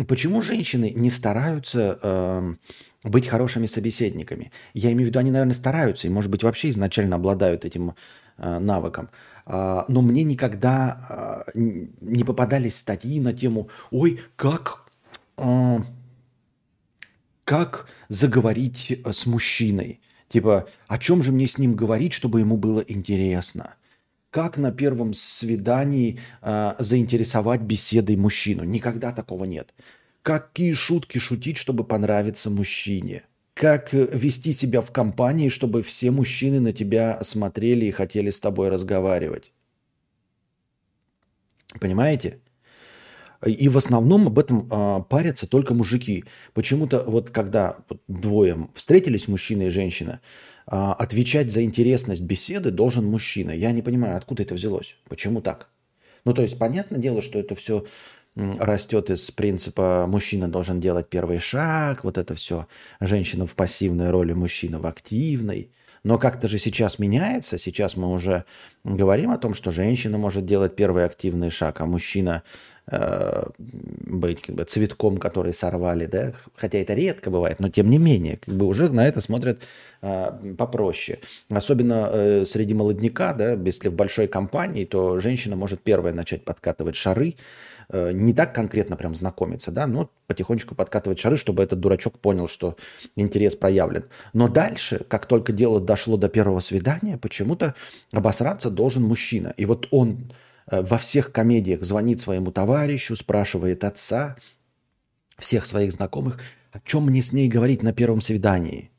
[0.08, 2.54] Почему женщины не стараются э,
[3.04, 4.54] быть хорошими собеседниками?
[4.74, 7.96] Я имею в виду, они, наверное, стараются, и, может быть, вообще изначально обладают этим
[8.38, 9.10] э, навыком.
[9.46, 11.60] Э, но мне никогда э,
[12.00, 14.86] не попадались статьи на тему «Ой, как...»
[15.38, 15.80] э,
[17.52, 20.00] как заговорить э, с мужчиной.
[20.30, 23.76] Типа, о чем же мне с ним говорить, чтобы ему было интересно?
[24.30, 28.64] Как на первом свидании э, заинтересовать беседой мужчину?
[28.64, 29.74] Никогда такого нет.
[30.22, 33.24] Какие шутки шутить, чтобы понравиться мужчине?
[33.54, 38.70] как вести себя в компании, чтобы все мужчины на тебя смотрели и хотели с тобой
[38.70, 39.52] разговаривать.
[41.80, 42.40] Понимаете?
[43.46, 46.26] И в основном об этом э, парятся только мужики.
[46.54, 47.78] Почему-то вот когда
[48.08, 50.22] двое встретились, мужчина и женщина,
[50.68, 53.52] э, отвечать за интересность беседы должен мужчина.
[53.52, 54.96] Я не понимаю, откуда это взялось.
[55.10, 55.70] Почему так?
[56.24, 57.86] Ну, то есть, понятное дело, что это все
[58.36, 62.68] растет из принципа мужчина должен делать первый шаг, вот это все,
[63.02, 65.72] женщина в пассивной роли, мужчина в активной.
[66.04, 68.46] Но как-то же сейчас меняется, сейчас мы уже
[68.84, 72.42] говорим о том, что женщина может делать первый активный шаг, а мужчина
[72.88, 78.00] э, быть как бы цветком, который сорвали, да, хотя это редко бывает, но тем не
[78.00, 79.62] менее, как бы уже на это смотрят
[80.02, 81.20] э, попроще.
[81.50, 86.96] Особенно э, среди молодняка, да, если в большой компании, то женщина может первая начать подкатывать
[86.96, 87.36] шары,
[87.92, 92.78] не так конкретно прям знакомиться, да, но потихонечку подкатывать шары, чтобы этот дурачок понял, что
[93.16, 94.06] интерес проявлен.
[94.34, 97.76] Но дальше, как только дело дошло до первого свидания, почему-то
[98.12, 99.54] обосраться должен мужчина.
[99.58, 100.32] И вот он
[100.68, 104.38] э, во всех комедиях звонит своему товарищу, спрашивает отца,
[105.38, 106.40] всех своих знакомых,
[106.72, 108.91] о чем мне с ней говорить на первом свидании.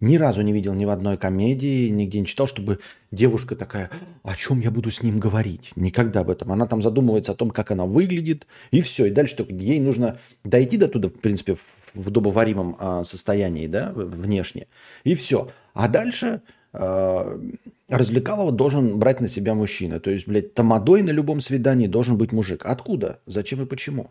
[0.00, 2.80] Ни разу не видел ни в одной комедии, нигде не читал, чтобы
[3.10, 3.90] девушка такая,
[4.22, 5.70] о чем я буду с ним говорить?
[5.76, 6.52] Никогда об этом.
[6.52, 9.06] Она там задумывается о том, как она выглядит, и все.
[9.06, 13.92] И дальше только ей нужно дойти до туда, в принципе, в удобоваримом а, состоянии, да,
[13.94, 14.66] внешне.
[15.04, 15.50] И все.
[15.74, 17.40] А дальше а,
[17.88, 20.00] развлекалого должен брать на себя мужчина.
[20.00, 22.66] То есть, блядь, тамадой на любом свидании должен быть мужик.
[22.66, 23.20] Откуда?
[23.26, 24.10] Зачем и почему?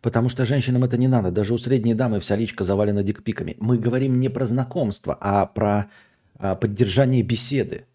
[0.00, 1.30] Потому что женщинам это не надо.
[1.30, 3.56] Даже у средней дамы вся личка завалена дикпиками.
[3.58, 5.90] Мы говорим не про знакомство, а про
[6.38, 7.86] а, поддержание беседы.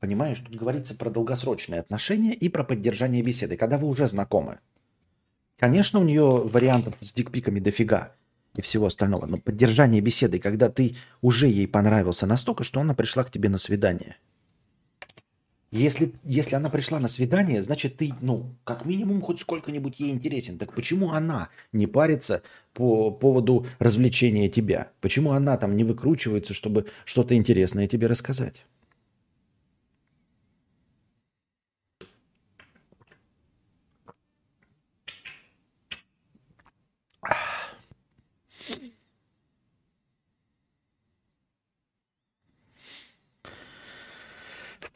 [0.00, 4.58] Понимаешь, тут говорится про долгосрочные отношения и про поддержание беседы, когда вы уже знакомы.
[5.58, 8.12] Конечно, у нее вариантов с дикпиками дофига
[8.54, 13.24] и всего остального, но поддержание беседы, когда ты уже ей понравился настолько, что она пришла
[13.24, 14.16] к тебе на свидание–
[15.76, 20.58] если, если она пришла на свидание, значит, ты, ну, как минимум, хоть сколько-нибудь ей интересен.
[20.58, 24.90] Так почему она не парится по поводу развлечения тебя?
[25.00, 28.64] Почему она там не выкручивается, чтобы что-то интересное тебе рассказать?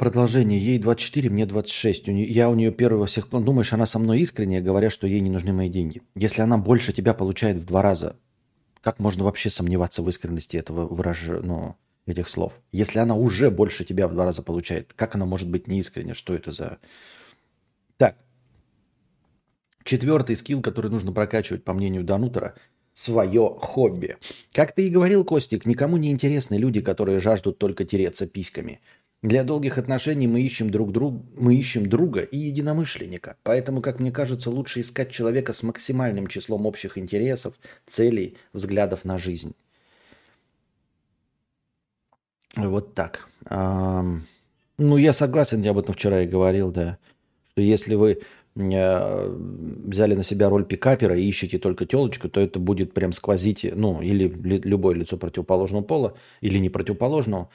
[0.01, 0.59] Продолжение.
[0.59, 2.09] Ей 24, мне 26.
[2.09, 3.29] У я у нее первый во всех...
[3.29, 6.01] Думаешь, она со мной искренне, говоря, что ей не нужны мои деньги.
[6.15, 8.17] Если она больше тебя получает в два раза,
[8.81, 12.55] как можно вообще сомневаться в искренности этого выражения, ну, этих слов?
[12.73, 16.15] Если она уже больше тебя в два раза получает, как она может быть неискренне?
[16.15, 16.79] Что это за...
[17.99, 18.17] Так.
[19.85, 22.55] Четвертый скилл, который нужно прокачивать, по мнению Данутера,
[22.95, 24.17] свое хобби.
[24.53, 28.81] Как ты и говорил, Костик, никому не интересны люди, которые жаждут только тереться письками–
[29.23, 33.37] для долгих отношений мы ищем друг друга, мы ищем друга и единомышленника.
[33.43, 37.55] Поэтому, как мне кажется, лучше искать человека с максимальным числом общих интересов,
[37.87, 39.55] целей, взглядов на жизнь.
[42.57, 43.29] Вот так.
[44.79, 46.97] Ну, я согласен, я об этом вчера и говорил, да.
[47.51, 48.23] Что если вы
[48.57, 53.67] э, взяли на себя роль пикапера и ищете только телочку, то это будет прям сквозить,
[53.71, 57.51] ну, или любое лицо противоположного пола, или не противоположного,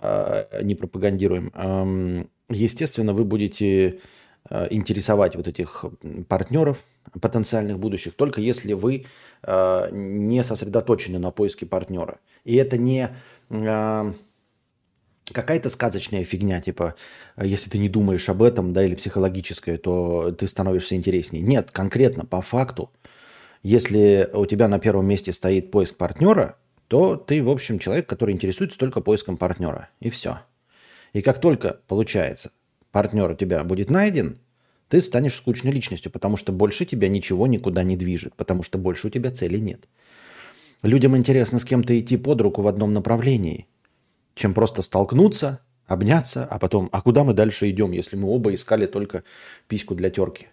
[0.00, 4.00] не пропагандируем, естественно, вы будете
[4.48, 5.84] а, интересовать вот этих
[6.28, 6.84] партнеров,
[7.20, 9.06] потенциальных будущих, только если вы
[9.42, 12.18] а, не сосредоточены на поиске партнера.
[12.44, 13.10] И это не
[15.32, 16.94] какая-то сказочная фигня, типа,
[17.36, 21.42] если ты не думаешь об этом, да, или психологическая, то ты становишься интереснее.
[21.42, 22.90] Нет, конкретно, по факту,
[23.62, 26.56] если у тебя на первом месте стоит поиск партнера,
[26.88, 29.88] то ты, в общем, человек, который интересуется только поиском партнера.
[30.00, 30.40] И все.
[31.12, 32.50] И как только получается,
[32.92, 34.38] партнер у тебя будет найден,
[34.88, 39.08] ты станешь скучной личностью, потому что больше тебя ничего никуда не движет, потому что больше
[39.08, 39.88] у тебя цели нет.
[40.82, 43.66] Людям интересно с кем-то идти под руку в одном направлении,
[44.34, 48.86] чем просто столкнуться, обняться, а потом, а куда мы дальше идем, если мы оба искали
[48.86, 49.24] только
[49.66, 50.48] письку для терки?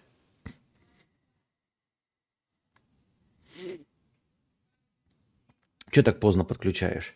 [5.94, 7.14] Че так поздно подключаешь?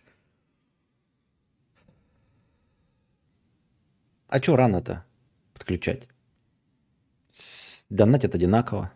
[4.28, 5.04] А что рано-то
[5.52, 6.08] подключать?
[7.90, 8.92] Донатят одинаково.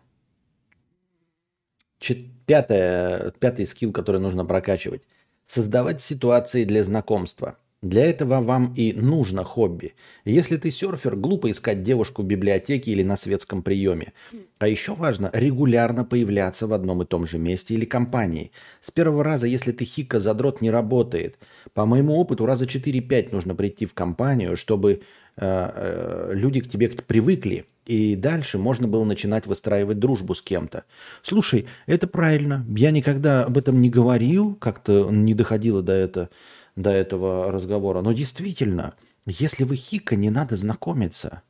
[2.45, 5.03] Пятое, пятый скилл, который нужно прокачивать.
[5.45, 7.57] Создавать ситуации для знакомства.
[7.83, 9.93] Для этого вам и нужно хобби.
[10.23, 14.13] Если ты серфер, глупо искать девушку в библиотеке или на светском приеме.
[14.57, 18.53] А еще важно регулярно появляться в одном и том же месте или компании.
[18.79, 21.37] С первого раза, если ты хика, задрот не работает.
[21.73, 25.01] По моему опыту, раза 4-5 нужно прийти в компанию, чтобы
[25.35, 27.65] э, э, люди к тебе привыкли.
[27.85, 30.85] И дальше можно было начинать выстраивать дружбу с кем-то.
[31.21, 32.65] Слушай, это правильно.
[32.77, 36.29] Я никогда об этом не говорил, как-то не доходило до этого
[36.75, 38.01] до этого разговора.
[38.01, 38.93] Но действительно,
[39.25, 41.43] если вы хика, не надо знакомиться.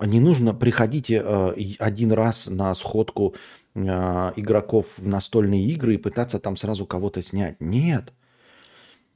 [0.00, 3.34] Не нужно приходить э, один раз на сходку
[3.74, 3.80] э,
[4.36, 7.60] игроков в настольные игры и пытаться там сразу кого-то снять.
[7.60, 8.12] Нет.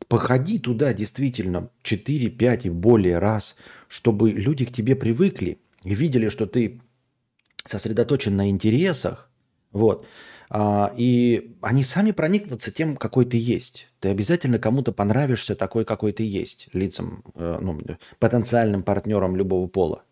[0.08, 3.56] Походи туда действительно 4, 5 и более раз,
[3.88, 6.80] чтобы люди к тебе привыкли и видели, что ты
[7.64, 9.30] сосредоточен на интересах.
[9.70, 10.06] Вот.
[10.54, 13.88] А, и они сами проникнутся тем, какой ты есть.
[14.00, 17.80] Ты обязательно кому-то понравишься такой, какой ты есть, лицам, э, ну,
[18.18, 20.04] потенциальным партнерам любого пола.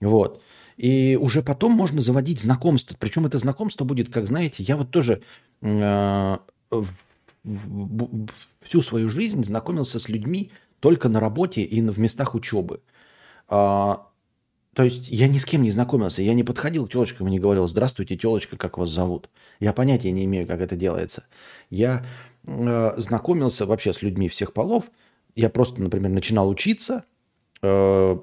[0.00, 0.40] Вот.
[0.78, 2.96] И уже потом можно заводить знакомство.
[2.98, 5.20] Причем это знакомство будет, как знаете, я вот тоже
[5.60, 6.38] э,
[8.62, 12.80] всю свою жизнь знакомился с людьми только на работе и в местах учебы.
[13.48, 14.07] А,
[14.78, 17.40] то есть я ни с кем не знакомился, я не подходил к телочкам и не
[17.40, 19.28] говорил, здравствуйте, телочка, как вас зовут.
[19.58, 21.24] Я понятия не имею, как это делается.
[21.68, 22.06] Я
[22.44, 24.92] э, знакомился вообще с людьми всех полов.
[25.34, 27.02] Я просто, например, начинал учиться,
[27.60, 28.18] э,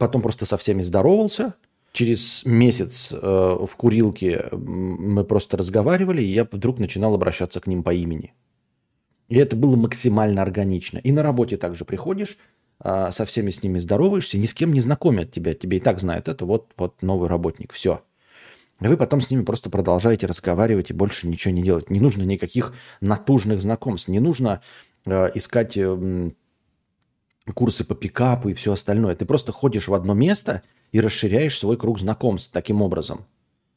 [0.00, 1.54] потом просто со всеми здоровался.
[1.92, 7.84] Через месяц э, в курилке мы просто разговаривали, и я вдруг начинал обращаться к ним
[7.84, 8.34] по имени.
[9.28, 10.98] И это было максимально органично.
[10.98, 12.36] И на работе также приходишь,
[12.82, 16.28] со всеми с ними здороваешься, ни с кем не знакомят тебя, тебе и так знают,
[16.28, 18.02] это вот, вот новый работник, все.
[18.80, 21.90] И вы потом с ними просто продолжаете разговаривать и больше ничего не делать.
[21.90, 24.62] Не нужно никаких натужных знакомств, не нужно
[25.04, 26.30] э, искать э,
[27.54, 29.14] курсы по пикапу и все остальное.
[29.14, 30.62] Ты просто ходишь в одно место
[30.92, 33.26] и расширяешь свой круг знакомств таким образом.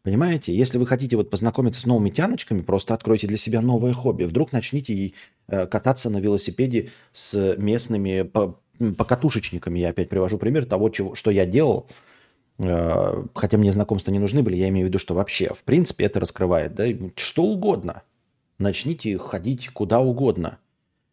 [0.04, 0.56] Понимаете?
[0.56, 4.24] Если вы хотите вот познакомиться с новыми тяночками, просто откройте для себя новое хобби.
[4.24, 5.14] Вдруг начните
[5.48, 8.30] э, кататься на велосипеде с местными
[8.92, 9.80] покатушечниками.
[9.80, 11.88] Я опять привожу пример того, чего, что я делал.
[12.60, 16.06] Э, хотя мне знакомства не нужны были, я имею в виду, что вообще, в принципе,
[16.06, 16.76] это раскрывает.
[16.76, 16.86] Да?
[17.16, 18.04] Что угодно.
[18.60, 20.60] Начните ходить куда угодно.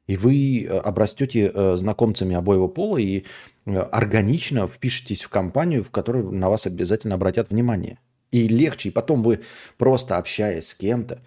[0.07, 3.25] И вы э, обрастете э, знакомцами обоего пола и
[3.67, 7.99] органично впишетесь в компанию, в которой на вас обязательно обратят внимание.
[8.33, 9.41] И легче, и потом вы
[9.77, 11.21] просто общаясь с кем-то,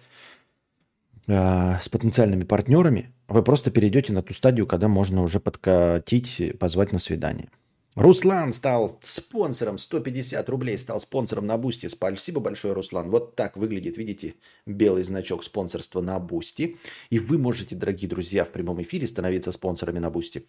[1.26, 6.98] с потенциальными партнерами, вы просто перейдете на ту стадию, когда можно уже подкатить, позвать на
[6.98, 7.48] свидание.
[7.94, 11.86] Руслан стал спонсором, 150 рублей стал спонсором на Бусти.
[11.86, 13.08] Спасибо большое, Руслан.
[13.08, 14.34] Вот так выглядит, видите,
[14.66, 16.76] белый значок спонсорства на Бусти.
[17.10, 20.48] И вы можете, дорогие друзья, в прямом эфире становиться спонсорами на Бусти.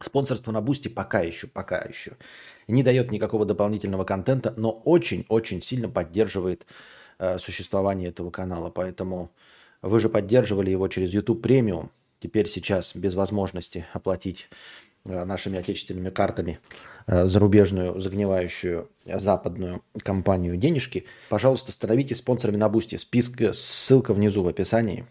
[0.00, 2.16] Спонсорство на Бусти пока еще, пока еще
[2.66, 6.66] не дает никакого дополнительного контента, но очень-очень сильно поддерживает
[7.20, 8.70] э, существование этого канала.
[8.70, 9.30] Поэтому
[9.82, 11.90] вы же поддерживали его через YouTube Premium.
[12.20, 14.48] Теперь сейчас без возможности оплатить
[15.04, 16.58] э, нашими отечественными картами
[17.06, 22.96] э, зарубежную, загнивающую западную компанию денежки, пожалуйста, становитесь спонсорами на Бусти.
[22.96, 25.06] Список, ссылка внизу в описании.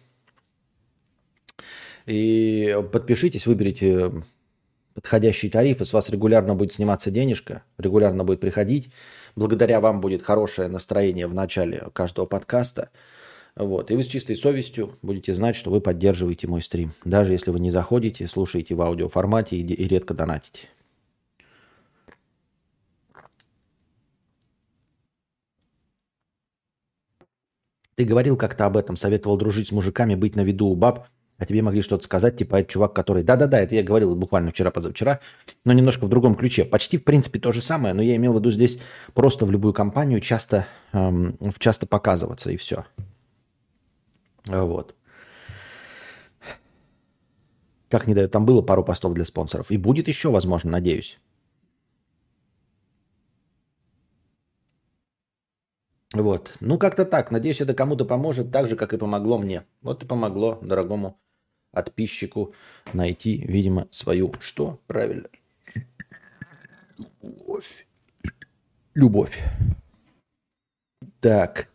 [2.06, 4.12] И подпишитесь, выберите
[4.94, 8.90] подходящий тариф, и с вас регулярно будет сниматься денежка, регулярно будет приходить.
[9.36, 12.90] Благодаря вам будет хорошее настроение в начале каждого подкаста–
[13.58, 13.92] вот.
[13.92, 16.92] И вы с чистой совестью будете знать, что вы поддерживаете мой стрим.
[17.06, 20.68] Даже если вы не заходите, слушаете в аудиоформате и, и редко донатите.
[27.96, 31.08] Ты говорил как-то об этом, советовал дружить с мужиками, быть на виду у баб,
[31.40, 33.24] а тебе могли что-то сказать, типа, это чувак, который...
[33.24, 35.20] Да-да-да, это я говорил буквально вчера-позавчера,
[35.66, 36.64] но немножко в другом ключе.
[36.64, 38.80] Почти, в принципе, то же самое, но я имел в виду здесь
[39.16, 42.86] просто в любую компанию часто, эм, часто показываться, и все.
[44.48, 44.96] Вот.
[47.90, 49.72] Как не дают, там было пару постов для спонсоров.
[49.72, 51.20] И будет еще, возможно, надеюсь.
[56.14, 56.54] Вот.
[56.60, 57.32] Ну, как-то так.
[57.32, 59.64] Надеюсь, это кому-то поможет, так же, как и помогло мне.
[59.82, 61.20] Вот и помогло дорогому
[61.72, 62.54] подписчику
[62.94, 64.80] найти, видимо, свою, что?
[64.88, 65.30] Правильно.
[67.22, 67.86] Любовь.
[68.96, 69.40] Любовь.
[71.20, 71.70] Так.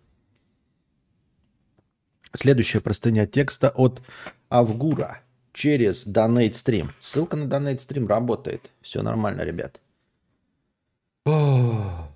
[2.35, 4.01] Следующая простыня текста от
[4.49, 5.21] Авгура
[5.53, 6.91] через Donate Stream.
[6.99, 8.71] Ссылка на Donate Stream работает.
[8.81, 9.81] Все нормально, ребят.
[11.25, 12.09] Так.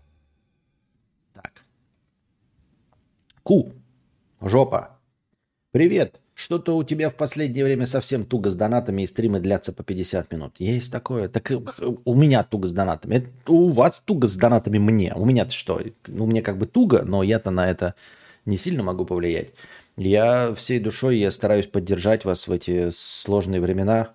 [3.42, 3.72] Ку.
[4.40, 4.98] Жопа.
[5.70, 6.20] Привет.
[6.32, 10.32] Что-то у тебя в последнее время совсем туго с донатами, и стримы длятся по 50
[10.32, 10.54] минут.
[10.58, 11.28] Есть такое.
[11.28, 11.58] Так э,
[12.04, 13.16] у меня туго с донатами.
[13.16, 15.14] Это у вас туго с донатами мне.
[15.14, 15.80] У меня-то что?
[16.08, 17.94] У меня как бы туго, но я-то на это
[18.44, 19.52] не сильно могу повлиять.
[19.96, 24.14] Я всей душой я стараюсь поддержать вас в эти сложные времена.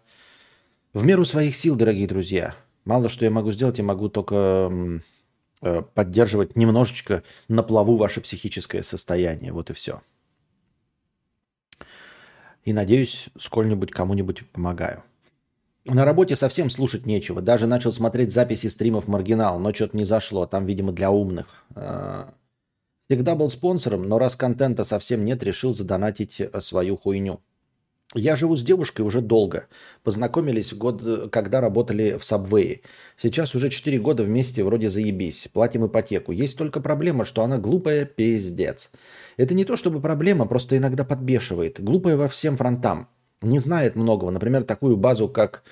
[0.94, 2.56] В меру своих сил, дорогие друзья.
[2.86, 4.72] Мало что я могу сделать, я могу только
[5.62, 9.54] э, поддерживать немножечко на плаву ваше психическое состояние.
[9.54, 10.02] Вот и все.
[12.64, 15.04] И надеюсь, сколь-нибудь кому-нибудь помогаю.
[15.86, 17.42] На работе совсем слушать нечего.
[17.42, 20.46] Даже начал смотреть записи стримов Маргинал, но что-то не зашло.
[20.46, 21.66] Там, видимо, для умных.
[23.12, 27.42] Всегда был спонсором, но раз контента совсем нет, решил задонатить э, свою хуйню.
[28.16, 29.68] Я живу с девушкой уже долго.
[30.02, 32.84] Познакомились год, когда работали в Сабвее.
[33.18, 35.50] Сейчас уже 4 года вместе вроде заебись.
[35.52, 36.32] Платим ипотеку.
[36.32, 38.92] Есть только проблема, что она глупая пиздец.
[39.36, 41.84] Это не то чтобы проблема, просто иногда подбешивает.
[41.84, 43.10] Глупая во всем фронтам.
[43.42, 44.32] Не знает многого.
[44.32, 45.64] Например, такую базу, как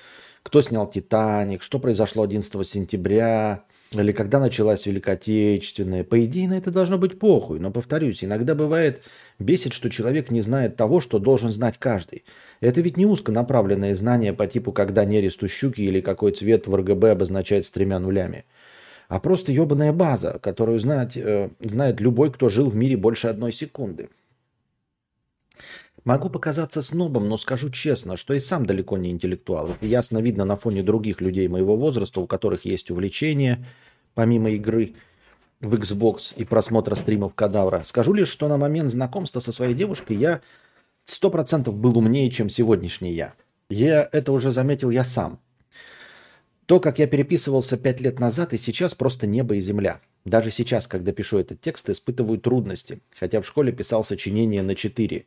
[0.42, 6.04] кто снял «Титаник», что произошло 11 сентября, или когда началась Великая Отечественная.
[6.04, 7.58] По идее, на это должно быть похуй.
[7.58, 9.02] Но, повторюсь, иногда бывает
[9.40, 12.24] бесит, что человек не знает того, что должен знать каждый.
[12.60, 17.10] Это ведь не узконаправленное знание по типу, когда нересту щуки или какой цвет в РГБ
[17.10, 18.44] обозначает с тремя нулями.
[19.08, 23.52] А просто ебаная база, которую знать, э, знает любой, кто жил в мире больше одной
[23.52, 24.08] секунды.
[26.04, 29.76] Могу показаться снобом, но скажу честно, что и сам далеко не интеллектуал.
[29.80, 33.64] ясно видно на фоне других людей моего возраста, у которых есть увлечения,
[34.14, 34.94] помимо игры
[35.60, 37.82] в Xbox и просмотра стримов Кадавра.
[37.84, 40.40] Скажу лишь, что на момент знакомства со своей девушкой я
[41.04, 43.34] сто процентов был умнее, чем сегодняшний я.
[43.68, 45.38] Я это уже заметил я сам.
[46.64, 50.00] То, как я переписывался пять лет назад и сейчас, просто небо и земля.
[50.24, 55.26] Даже сейчас, когда пишу этот текст, испытываю трудности, хотя в школе писал сочинение на 4.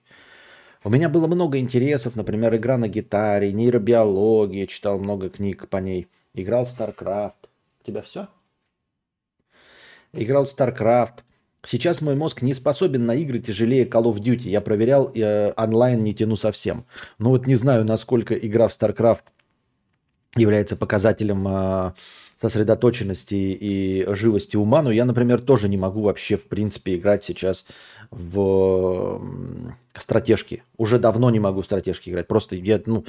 [0.86, 6.08] У меня было много интересов, например, игра на гитаре, нейробиология, читал много книг по ней,
[6.34, 7.48] играл в StarCraft.
[7.82, 8.28] У тебя все?
[10.12, 11.22] Играл в StarCraft.
[11.66, 14.50] Сейчас мой мозг не способен на игры тяжелее Call of Duty.
[14.50, 16.86] Я проверял, э, онлайн не тяну совсем.
[17.18, 19.24] Но вот не знаю, насколько игра в StarCraft
[20.36, 21.94] является показателем э,
[22.44, 24.82] сосредоточенности и живости ума.
[24.82, 27.66] Но я, например, тоже не могу вообще, в принципе, играть сейчас
[28.12, 29.22] в
[29.96, 30.64] стратежки.
[30.78, 32.28] Уже давно не могу в стратежки играть.
[32.28, 33.06] Просто я, ну,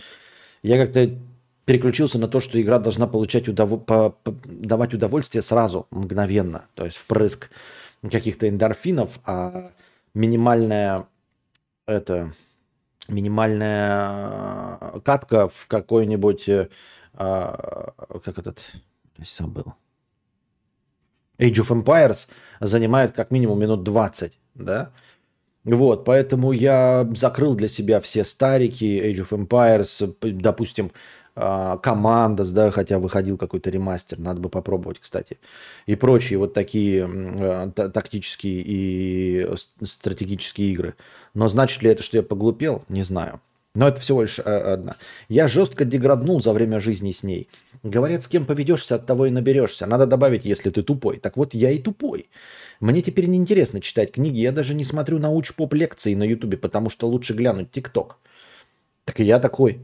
[0.62, 1.10] я как-то
[1.64, 3.84] переключился на то, что игра должна получать удов...
[3.84, 4.10] по...
[4.10, 4.34] По...
[4.46, 6.66] давать удовольствие сразу, мгновенно.
[6.74, 7.50] То есть впрыск
[8.08, 9.70] каких-то эндорфинов, а
[10.14, 11.06] минимальная
[11.86, 12.32] это
[13.08, 16.48] минимальная катка в какой-нибудь
[17.14, 17.92] а,
[18.24, 18.72] как этот
[19.22, 19.74] забыл
[21.38, 22.28] Age of Empires
[22.60, 24.90] занимает как минимум минут 20, да?
[25.64, 30.92] Вот, поэтому я закрыл для себя все старики, Age of Empires, допустим,
[31.34, 35.38] Командос, да, хотя выходил какой-то ремастер, надо бы попробовать, кстати,
[35.86, 39.48] и прочие вот такие э, тактические и
[39.82, 40.94] стратегические игры.
[41.32, 42.84] Но значит ли это, что я поглупел?
[42.88, 43.40] Не знаю.
[43.74, 44.96] Но это всего лишь э, одна.
[45.28, 47.48] Я жестко деграднул за время жизни с ней.
[47.82, 49.86] Говорят, с кем поведешься, от того и наберешься.
[49.86, 51.18] Надо добавить, если ты тупой.
[51.18, 52.28] Так вот, я и тупой.
[52.80, 54.40] Мне теперь неинтересно читать книги.
[54.40, 58.18] Я даже не смотрю науч-поп лекции на ютубе, потому что лучше глянуть тикток.
[59.04, 59.80] Так и я такой.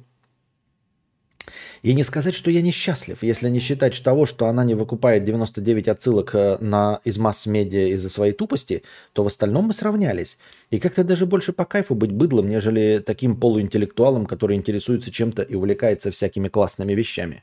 [1.82, 5.88] И не сказать, что я несчастлив, если не считать того, что она не выкупает 99
[5.88, 8.82] отсылок э, на, из масс-медиа из-за своей тупости,
[9.14, 10.36] то в остальном мы сравнялись.
[10.70, 15.54] И как-то даже больше по кайфу быть быдлом, нежели таким полуинтеллектуалом, который интересуется чем-то и
[15.54, 17.42] увлекается всякими классными вещами.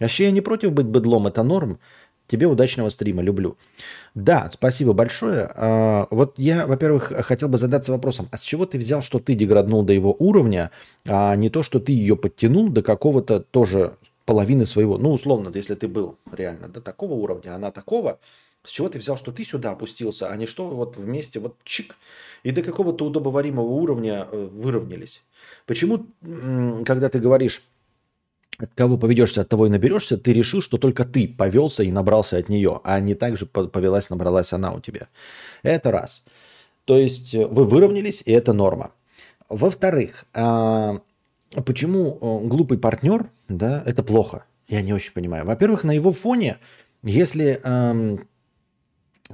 [0.00, 1.78] Вообще я не против быть быдлом, это норм.
[2.28, 3.56] Тебе удачного стрима, люблю.
[4.14, 5.50] Да, спасибо большое.
[5.54, 9.34] А, вот я, во-первых, хотел бы задаться вопросом, а с чего ты взял, что ты
[9.34, 10.70] деграднул до его уровня,
[11.06, 13.94] а не то, что ты ее подтянул до какого-то тоже
[14.26, 14.98] половины своего.
[14.98, 18.18] Ну, условно, если ты был реально до такого уровня, она такого,
[18.62, 21.96] с чего ты взял, что ты сюда опустился, а не что вот вместе вот чик,
[22.42, 25.22] и до какого-то удобоваримого уровня э, выровнялись.
[25.64, 26.06] Почему,
[26.84, 27.62] когда ты говоришь
[28.58, 32.38] от кого поведешься, от того и наберешься, ты решил, что только ты повелся и набрался
[32.38, 35.08] от нее, а не так же повелась, набралась она у тебя.
[35.62, 36.24] Это раз.
[36.84, 38.92] То есть э, вы выровнялись, и это норма.
[39.48, 40.96] Во-вторых, а
[41.64, 44.44] почему э, глупый партнер, да, это плохо?
[44.66, 45.46] Я не очень понимаю.
[45.46, 46.58] Во-первых, на его фоне,
[47.02, 47.60] если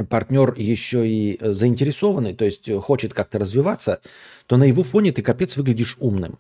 [0.09, 4.01] партнер еще и заинтересованный, то есть хочет как-то развиваться,
[4.47, 6.39] то на его фоне ты капец выглядишь умным.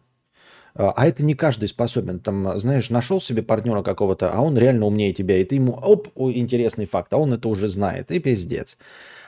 [0.75, 2.21] А, а это не каждый способен.
[2.21, 6.09] Там, знаешь, нашел себе партнера какого-то, а он реально умнее тебя, и ты ему, оп,
[6.17, 8.77] интересный факт, а он это уже знает, и пиздец.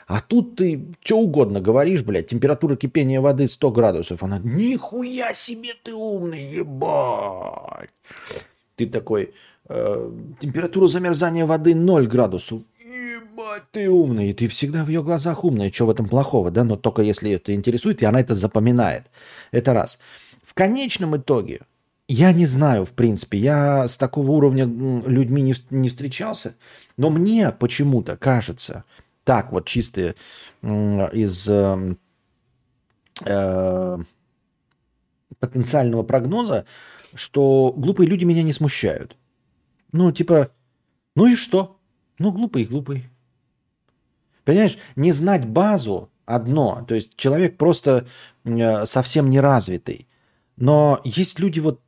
[0.06, 4.22] А тут ты что угодно говоришь, блядь, температура кипения воды 100 градусов.
[4.22, 7.90] Она, нихуя себе ты умный, ебать.
[8.76, 9.34] Ты такой,
[9.68, 12.62] э, температура замерзания воды 0 градусов.
[12.78, 14.30] Ебать, ты умный.
[14.30, 15.72] И ты всегда в ее глазах умный.
[15.72, 16.62] Что в этом плохого, да?
[16.62, 19.06] Но только если это интересует, и она это запоминает.
[19.50, 19.98] Это раз.
[20.46, 21.62] В конечном итоге,
[22.06, 26.54] я не знаю, в принципе, я с такого уровня людьми не, не встречался,
[26.96, 28.84] но мне почему-то кажется,
[29.24, 30.14] так вот чисто
[30.62, 31.96] из э,
[33.24, 33.98] э,
[35.40, 36.64] потенциального прогноза,
[37.12, 39.16] что глупые люди меня не смущают.
[39.90, 40.52] Ну, типа,
[41.16, 41.76] ну и что?
[42.20, 43.10] Ну, глупый и глупый.
[44.44, 46.84] Понимаешь, не знать базу одно.
[46.86, 48.06] То есть человек просто
[48.44, 50.06] э, совсем неразвитый.
[50.56, 51.80] Но есть люди вот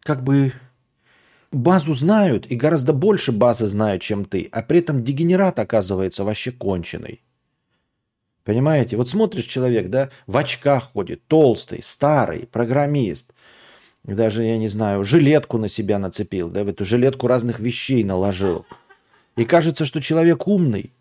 [0.00, 0.52] как бы
[1.50, 6.52] базу знают и гораздо больше базы знают, чем ты, а при этом дегенерат оказывается вообще
[6.52, 7.22] конченый.
[8.44, 8.96] Понимаете?
[8.96, 13.32] Вот смотришь человек, да, в очках ходит, толстый, старый, программист.
[14.04, 18.64] Даже, я не знаю, жилетку на себя нацепил, да, в эту жилетку разных вещей наложил.
[19.36, 20.92] И кажется, что человек умный.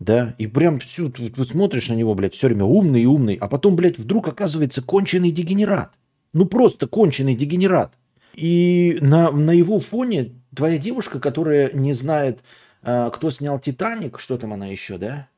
[0.00, 3.48] Да, и прям всю, вот смотришь на него, блядь, все время умный и умный, а
[3.48, 5.92] потом, блядь, вдруг оказывается конченый дегенерат.
[6.32, 7.92] Ну просто конченый дегенерат.
[8.34, 12.40] И на, на его фоне твоя девушка, которая не знает,
[12.82, 15.28] э, кто снял «Титаник», что там она еще, да?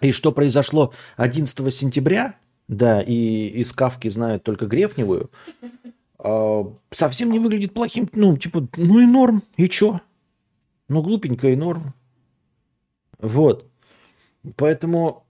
[0.00, 2.34] И что произошло 11 сентября,
[2.66, 5.30] да, и из Кавки знают только Грефневую,
[6.18, 10.00] э, совсем не выглядит плохим, ну, типа, ну и норм, и чё?
[10.88, 11.94] Ну, глупенько и норм.
[13.22, 13.66] Вот.
[14.56, 15.24] Поэтому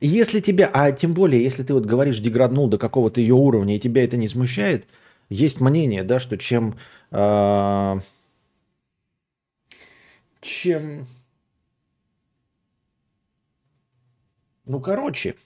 [0.00, 3.80] если тебя, а тем более, если ты вот говоришь, деграднул до какого-то ее уровня, и
[3.80, 4.88] тебя это не смущает,
[5.28, 6.76] есть мнение, да, что чем,
[7.12, 8.00] э,
[10.40, 11.06] чем,
[14.64, 15.36] ну, короче,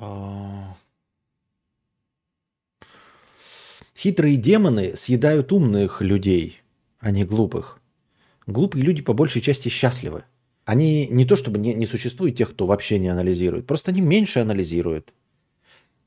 [0.00, 0.62] э,
[3.96, 6.60] хитрые демоны съедают умных людей,
[6.98, 7.79] а не глупых.
[8.50, 10.24] Глупые люди по большей части счастливы
[10.64, 14.40] они не то чтобы не, не существует тех, кто вообще не анализирует, просто они меньше
[14.40, 15.12] анализируют,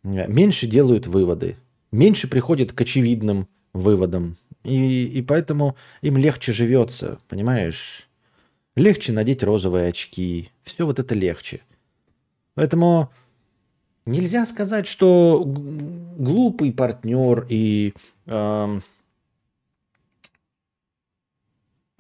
[0.04, 1.58] меньше делают выводы,
[1.92, 4.38] меньше приходят к очевидным выводам.
[4.64, 8.08] И, и поэтому им легче живется, понимаешь?
[8.76, 10.50] Легче надеть розовые очки.
[10.64, 11.60] Все вот это легче.
[12.56, 13.12] Поэтому
[14.06, 17.94] нельзя сказать, что глупый партнер и
[18.26, 18.80] э,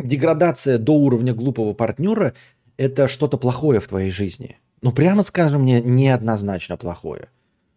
[0.03, 2.33] деградация до уровня глупого партнера–
[2.77, 4.59] это что-то плохое в твоей жизни.
[4.81, 7.29] Ну, прямо скажем, мне неоднозначно плохое.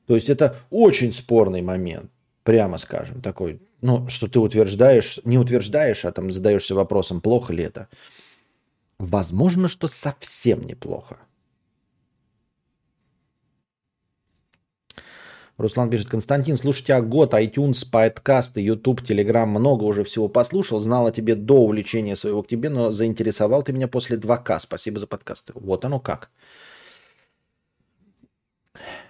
[0.07, 2.11] То есть это очень спорный момент,
[2.43, 7.64] прямо скажем, такой, ну, что ты утверждаешь, не утверждаешь, а там задаешься вопросом, плохо ли
[7.64, 7.89] это.
[8.99, 11.18] Возможно, что совсем неплохо.
[15.59, 21.07] Руслан пишет, Константин, слушай тебя год, iTunes, подкасты, YouTube, Telegram, много уже всего послушал, знал
[21.07, 24.59] о тебе до увлечения своего к тебе, но заинтересовал ты меня после 2К.
[24.59, 25.53] Спасибо за подкасты.
[25.55, 26.31] Вот оно как.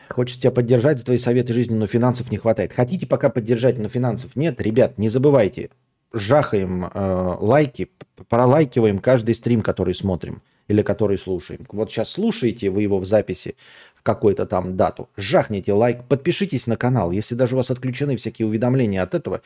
[0.09, 2.73] Хочется тебя поддержать за твои советы жизни, но финансов не хватает.
[2.73, 4.61] Хотите пока поддержать, но финансов нет?
[4.61, 5.71] Ребят, не забывайте,
[6.13, 7.91] жахаем э, лайки,
[8.29, 11.67] пролайкиваем каждый стрим, который смотрим или который слушаем.
[11.71, 13.57] Вот сейчас слушаете вы его в записи,
[14.07, 17.11] какой-то там дату, жахните лайк, подпишитесь на канал.
[17.11, 19.43] Если даже у вас отключены всякие уведомления от этого,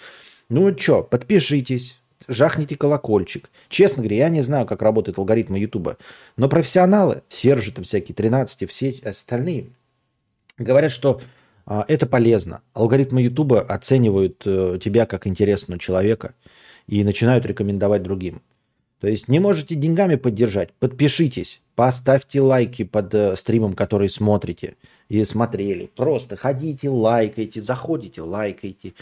[0.51, 1.99] ну что, подпишитесь,
[2.29, 3.49] жахните колокольчик.
[3.71, 5.97] Честно говоря, я не знаю, как работает алгоритмы Ютуба,
[6.37, 9.69] но профессионалы, Сержи там всякие, 13, все остальные,
[10.59, 11.23] говорят, что
[11.65, 12.61] а, это полезно.
[12.75, 16.35] Алгоритмы Ютуба оценивают э, тебя как интересного человека
[16.87, 18.43] и начинают рекомендовать другим.
[19.01, 24.77] То есть не можете деньгами поддержать, подпишитесь, поставьте лайки под э, стримом, который смотрите
[25.09, 25.87] и смотрели.
[25.97, 28.93] Просто ходите, лайкайте, заходите, лайкайте.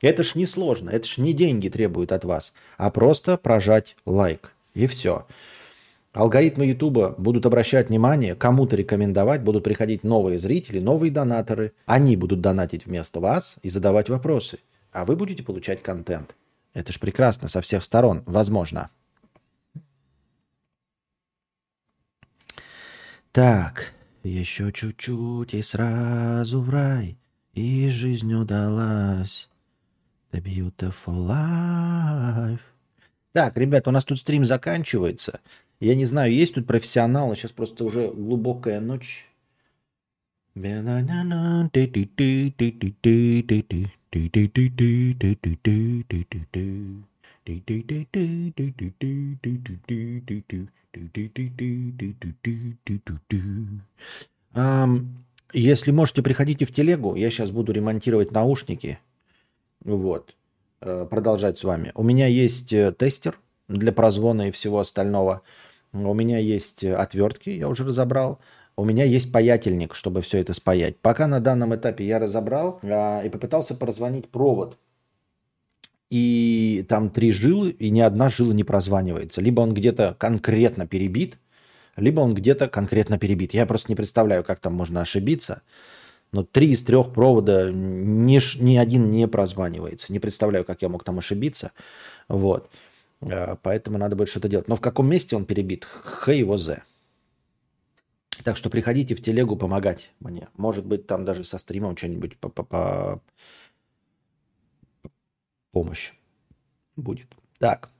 [0.00, 4.52] Это ж не сложно, это ж не деньги требуют от вас, а просто прожать лайк.
[4.74, 5.26] И все.
[6.12, 11.72] Алгоритмы Ютуба будут обращать внимание, кому-то рекомендовать, будут приходить новые зрители, новые донаторы.
[11.84, 14.60] Они будут донатить вместо вас и задавать вопросы.
[14.92, 16.36] А вы будете получать контент.
[16.74, 18.88] Это ж прекрасно со всех сторон, возможно.
[23.32, 27.16] Так, еще чуть-чуть и сразу в рай,
[27.54, 29.48] и жизнь удалась.
[30.32, 32.60] The beautiful life.
[33.32, 35.38] Так, ребята, у нас тут стрим заканчивается.
[35.78, 37.36] Я не знаю, есть тут профессионалы.
[37.36, 39.28] Сейчас просто уже глубокая ночь.
[55.52, 57.14] Если можете, приходите в телегу.
[57.14, 58.98] Я сейчас буду ремонтировать наушники.
[59.84, 60.36] Вот.
[60.80, 61.92] Э, продолжать с вами.
[61.94, 63.38] У меня есть э, тестер
[63.68, 65.42] для прозвона и всего остального.
[65.92, 68.38] У меня есть э, отвертки, я уже разобрал.
[68.76, 70.96] У меня есть паятельник, чтобы все это спаять.
[70.96, 74.78] Пока на данном этапе я разобрал а, и попытался прозвонить провод.
[76.10, 79.40] И там три жилы, и ни одна жила не прозванивается.
[79.40, 81.38] Либо он где-то конкретно перебит,
[81.96, 83.54] либо он где-то конкретно перебит.
[83.54, 85.62] Я просто не представляю, как там можно ошибиться.
[86.32, 90.12] Но три из трех провода ни, ни один не прозванивается.
[90.12, 91.72] Не представляю, как я мог там ошибиться.
[92.28, 92.70] Вот.
[93.20, 94.68] Э, поэтому надо будет что-то делать.
[94.68, 95.84] Но в каком месте он перебит?
[95.84, 96.82] Х его З.
[98.44, 100.48] Так что приходите в телегу помогать мне.
[100.56, 102.36] Может быть, там даже со стримом что-нибудь
[105.72, 106.12] помощь
[106.96, 107.34] будет.
[107.58, 107.90] Так.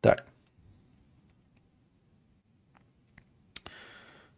[0.00, 0.26] Так.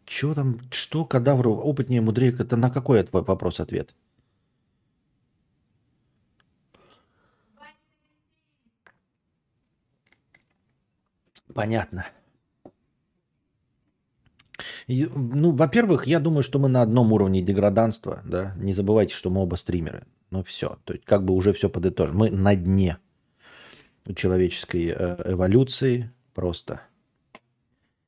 [0.05, 2.35] Что там, что кадавр опытнее, мудрее?
[2.37, 3.95] Это на какой твой вопрос ответ?
[11.53, 12.05] Понятно.
[14.87, 18.53] И, ну, во-первых, я думаю, что мы на одном уровне деграданства, да.
[18.57, 20.05] Не забывайте, что мы оба стримеры.
[20.33, 22.17] Ну все, то есть как бы уже все подытожим.
[22.17, 22.97] Мы на дне
[24.15, 26.81] человеческой э, эволюции просто.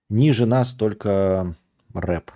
[0.10, 1.54] Ниже нас только
[1.94, 2.32] рэп.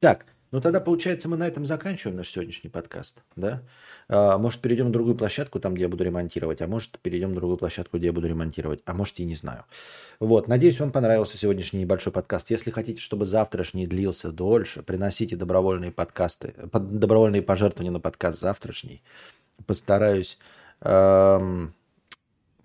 [0.00, 3.62] Так, ну тогда, получается, мы на этом заканчиваем наш сегодняшний подкаст, да?
[4.08, 7.36] А, может, перейдем на другую площадку, там, где я буду ремонтировать, а может, перейдем на
[7.36, 9.64] другую площадку, где я буду ремонтировать, а может, и не знаю.
[10.20, 12.50] Вот, надеюсь, вам понравился сегодняшний небольшой подкаст.
[12.50, 19.02] Если хотите, чтобы завтрашний длился дольше, приносите добровольные подкасты, добровольные пожертвования на подкаст завтрашний.
[19.66, 20.38] Постараюсь,
[20.80, 21.74] эм,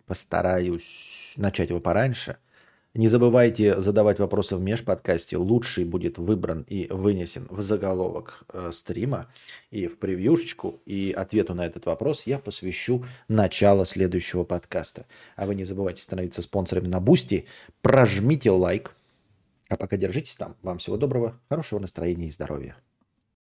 [0.05, 2.37] постараюсь начать его пораньше–
[2.93, 5.37] не забывайте задавать вопросы в межподкасте.
[5.37, 9.27] Лучший будет выбран и вынесен в заголовок э, стрима
[9.71, 10.79] и в превьюшечку.
[10.85, 15.07] И ответу на этот вопрос я посвящу начало следующего подкаста.
[15.35, 17.45] А вы не забывайте становиться спонсорами на Бусти.
[17.81, 18.93] Прожмите лайк.
[19.69, 20.55] А пока держитесь там.
[20.61, 22.75] Вам всего доброго, хорошего настроения и здоровья.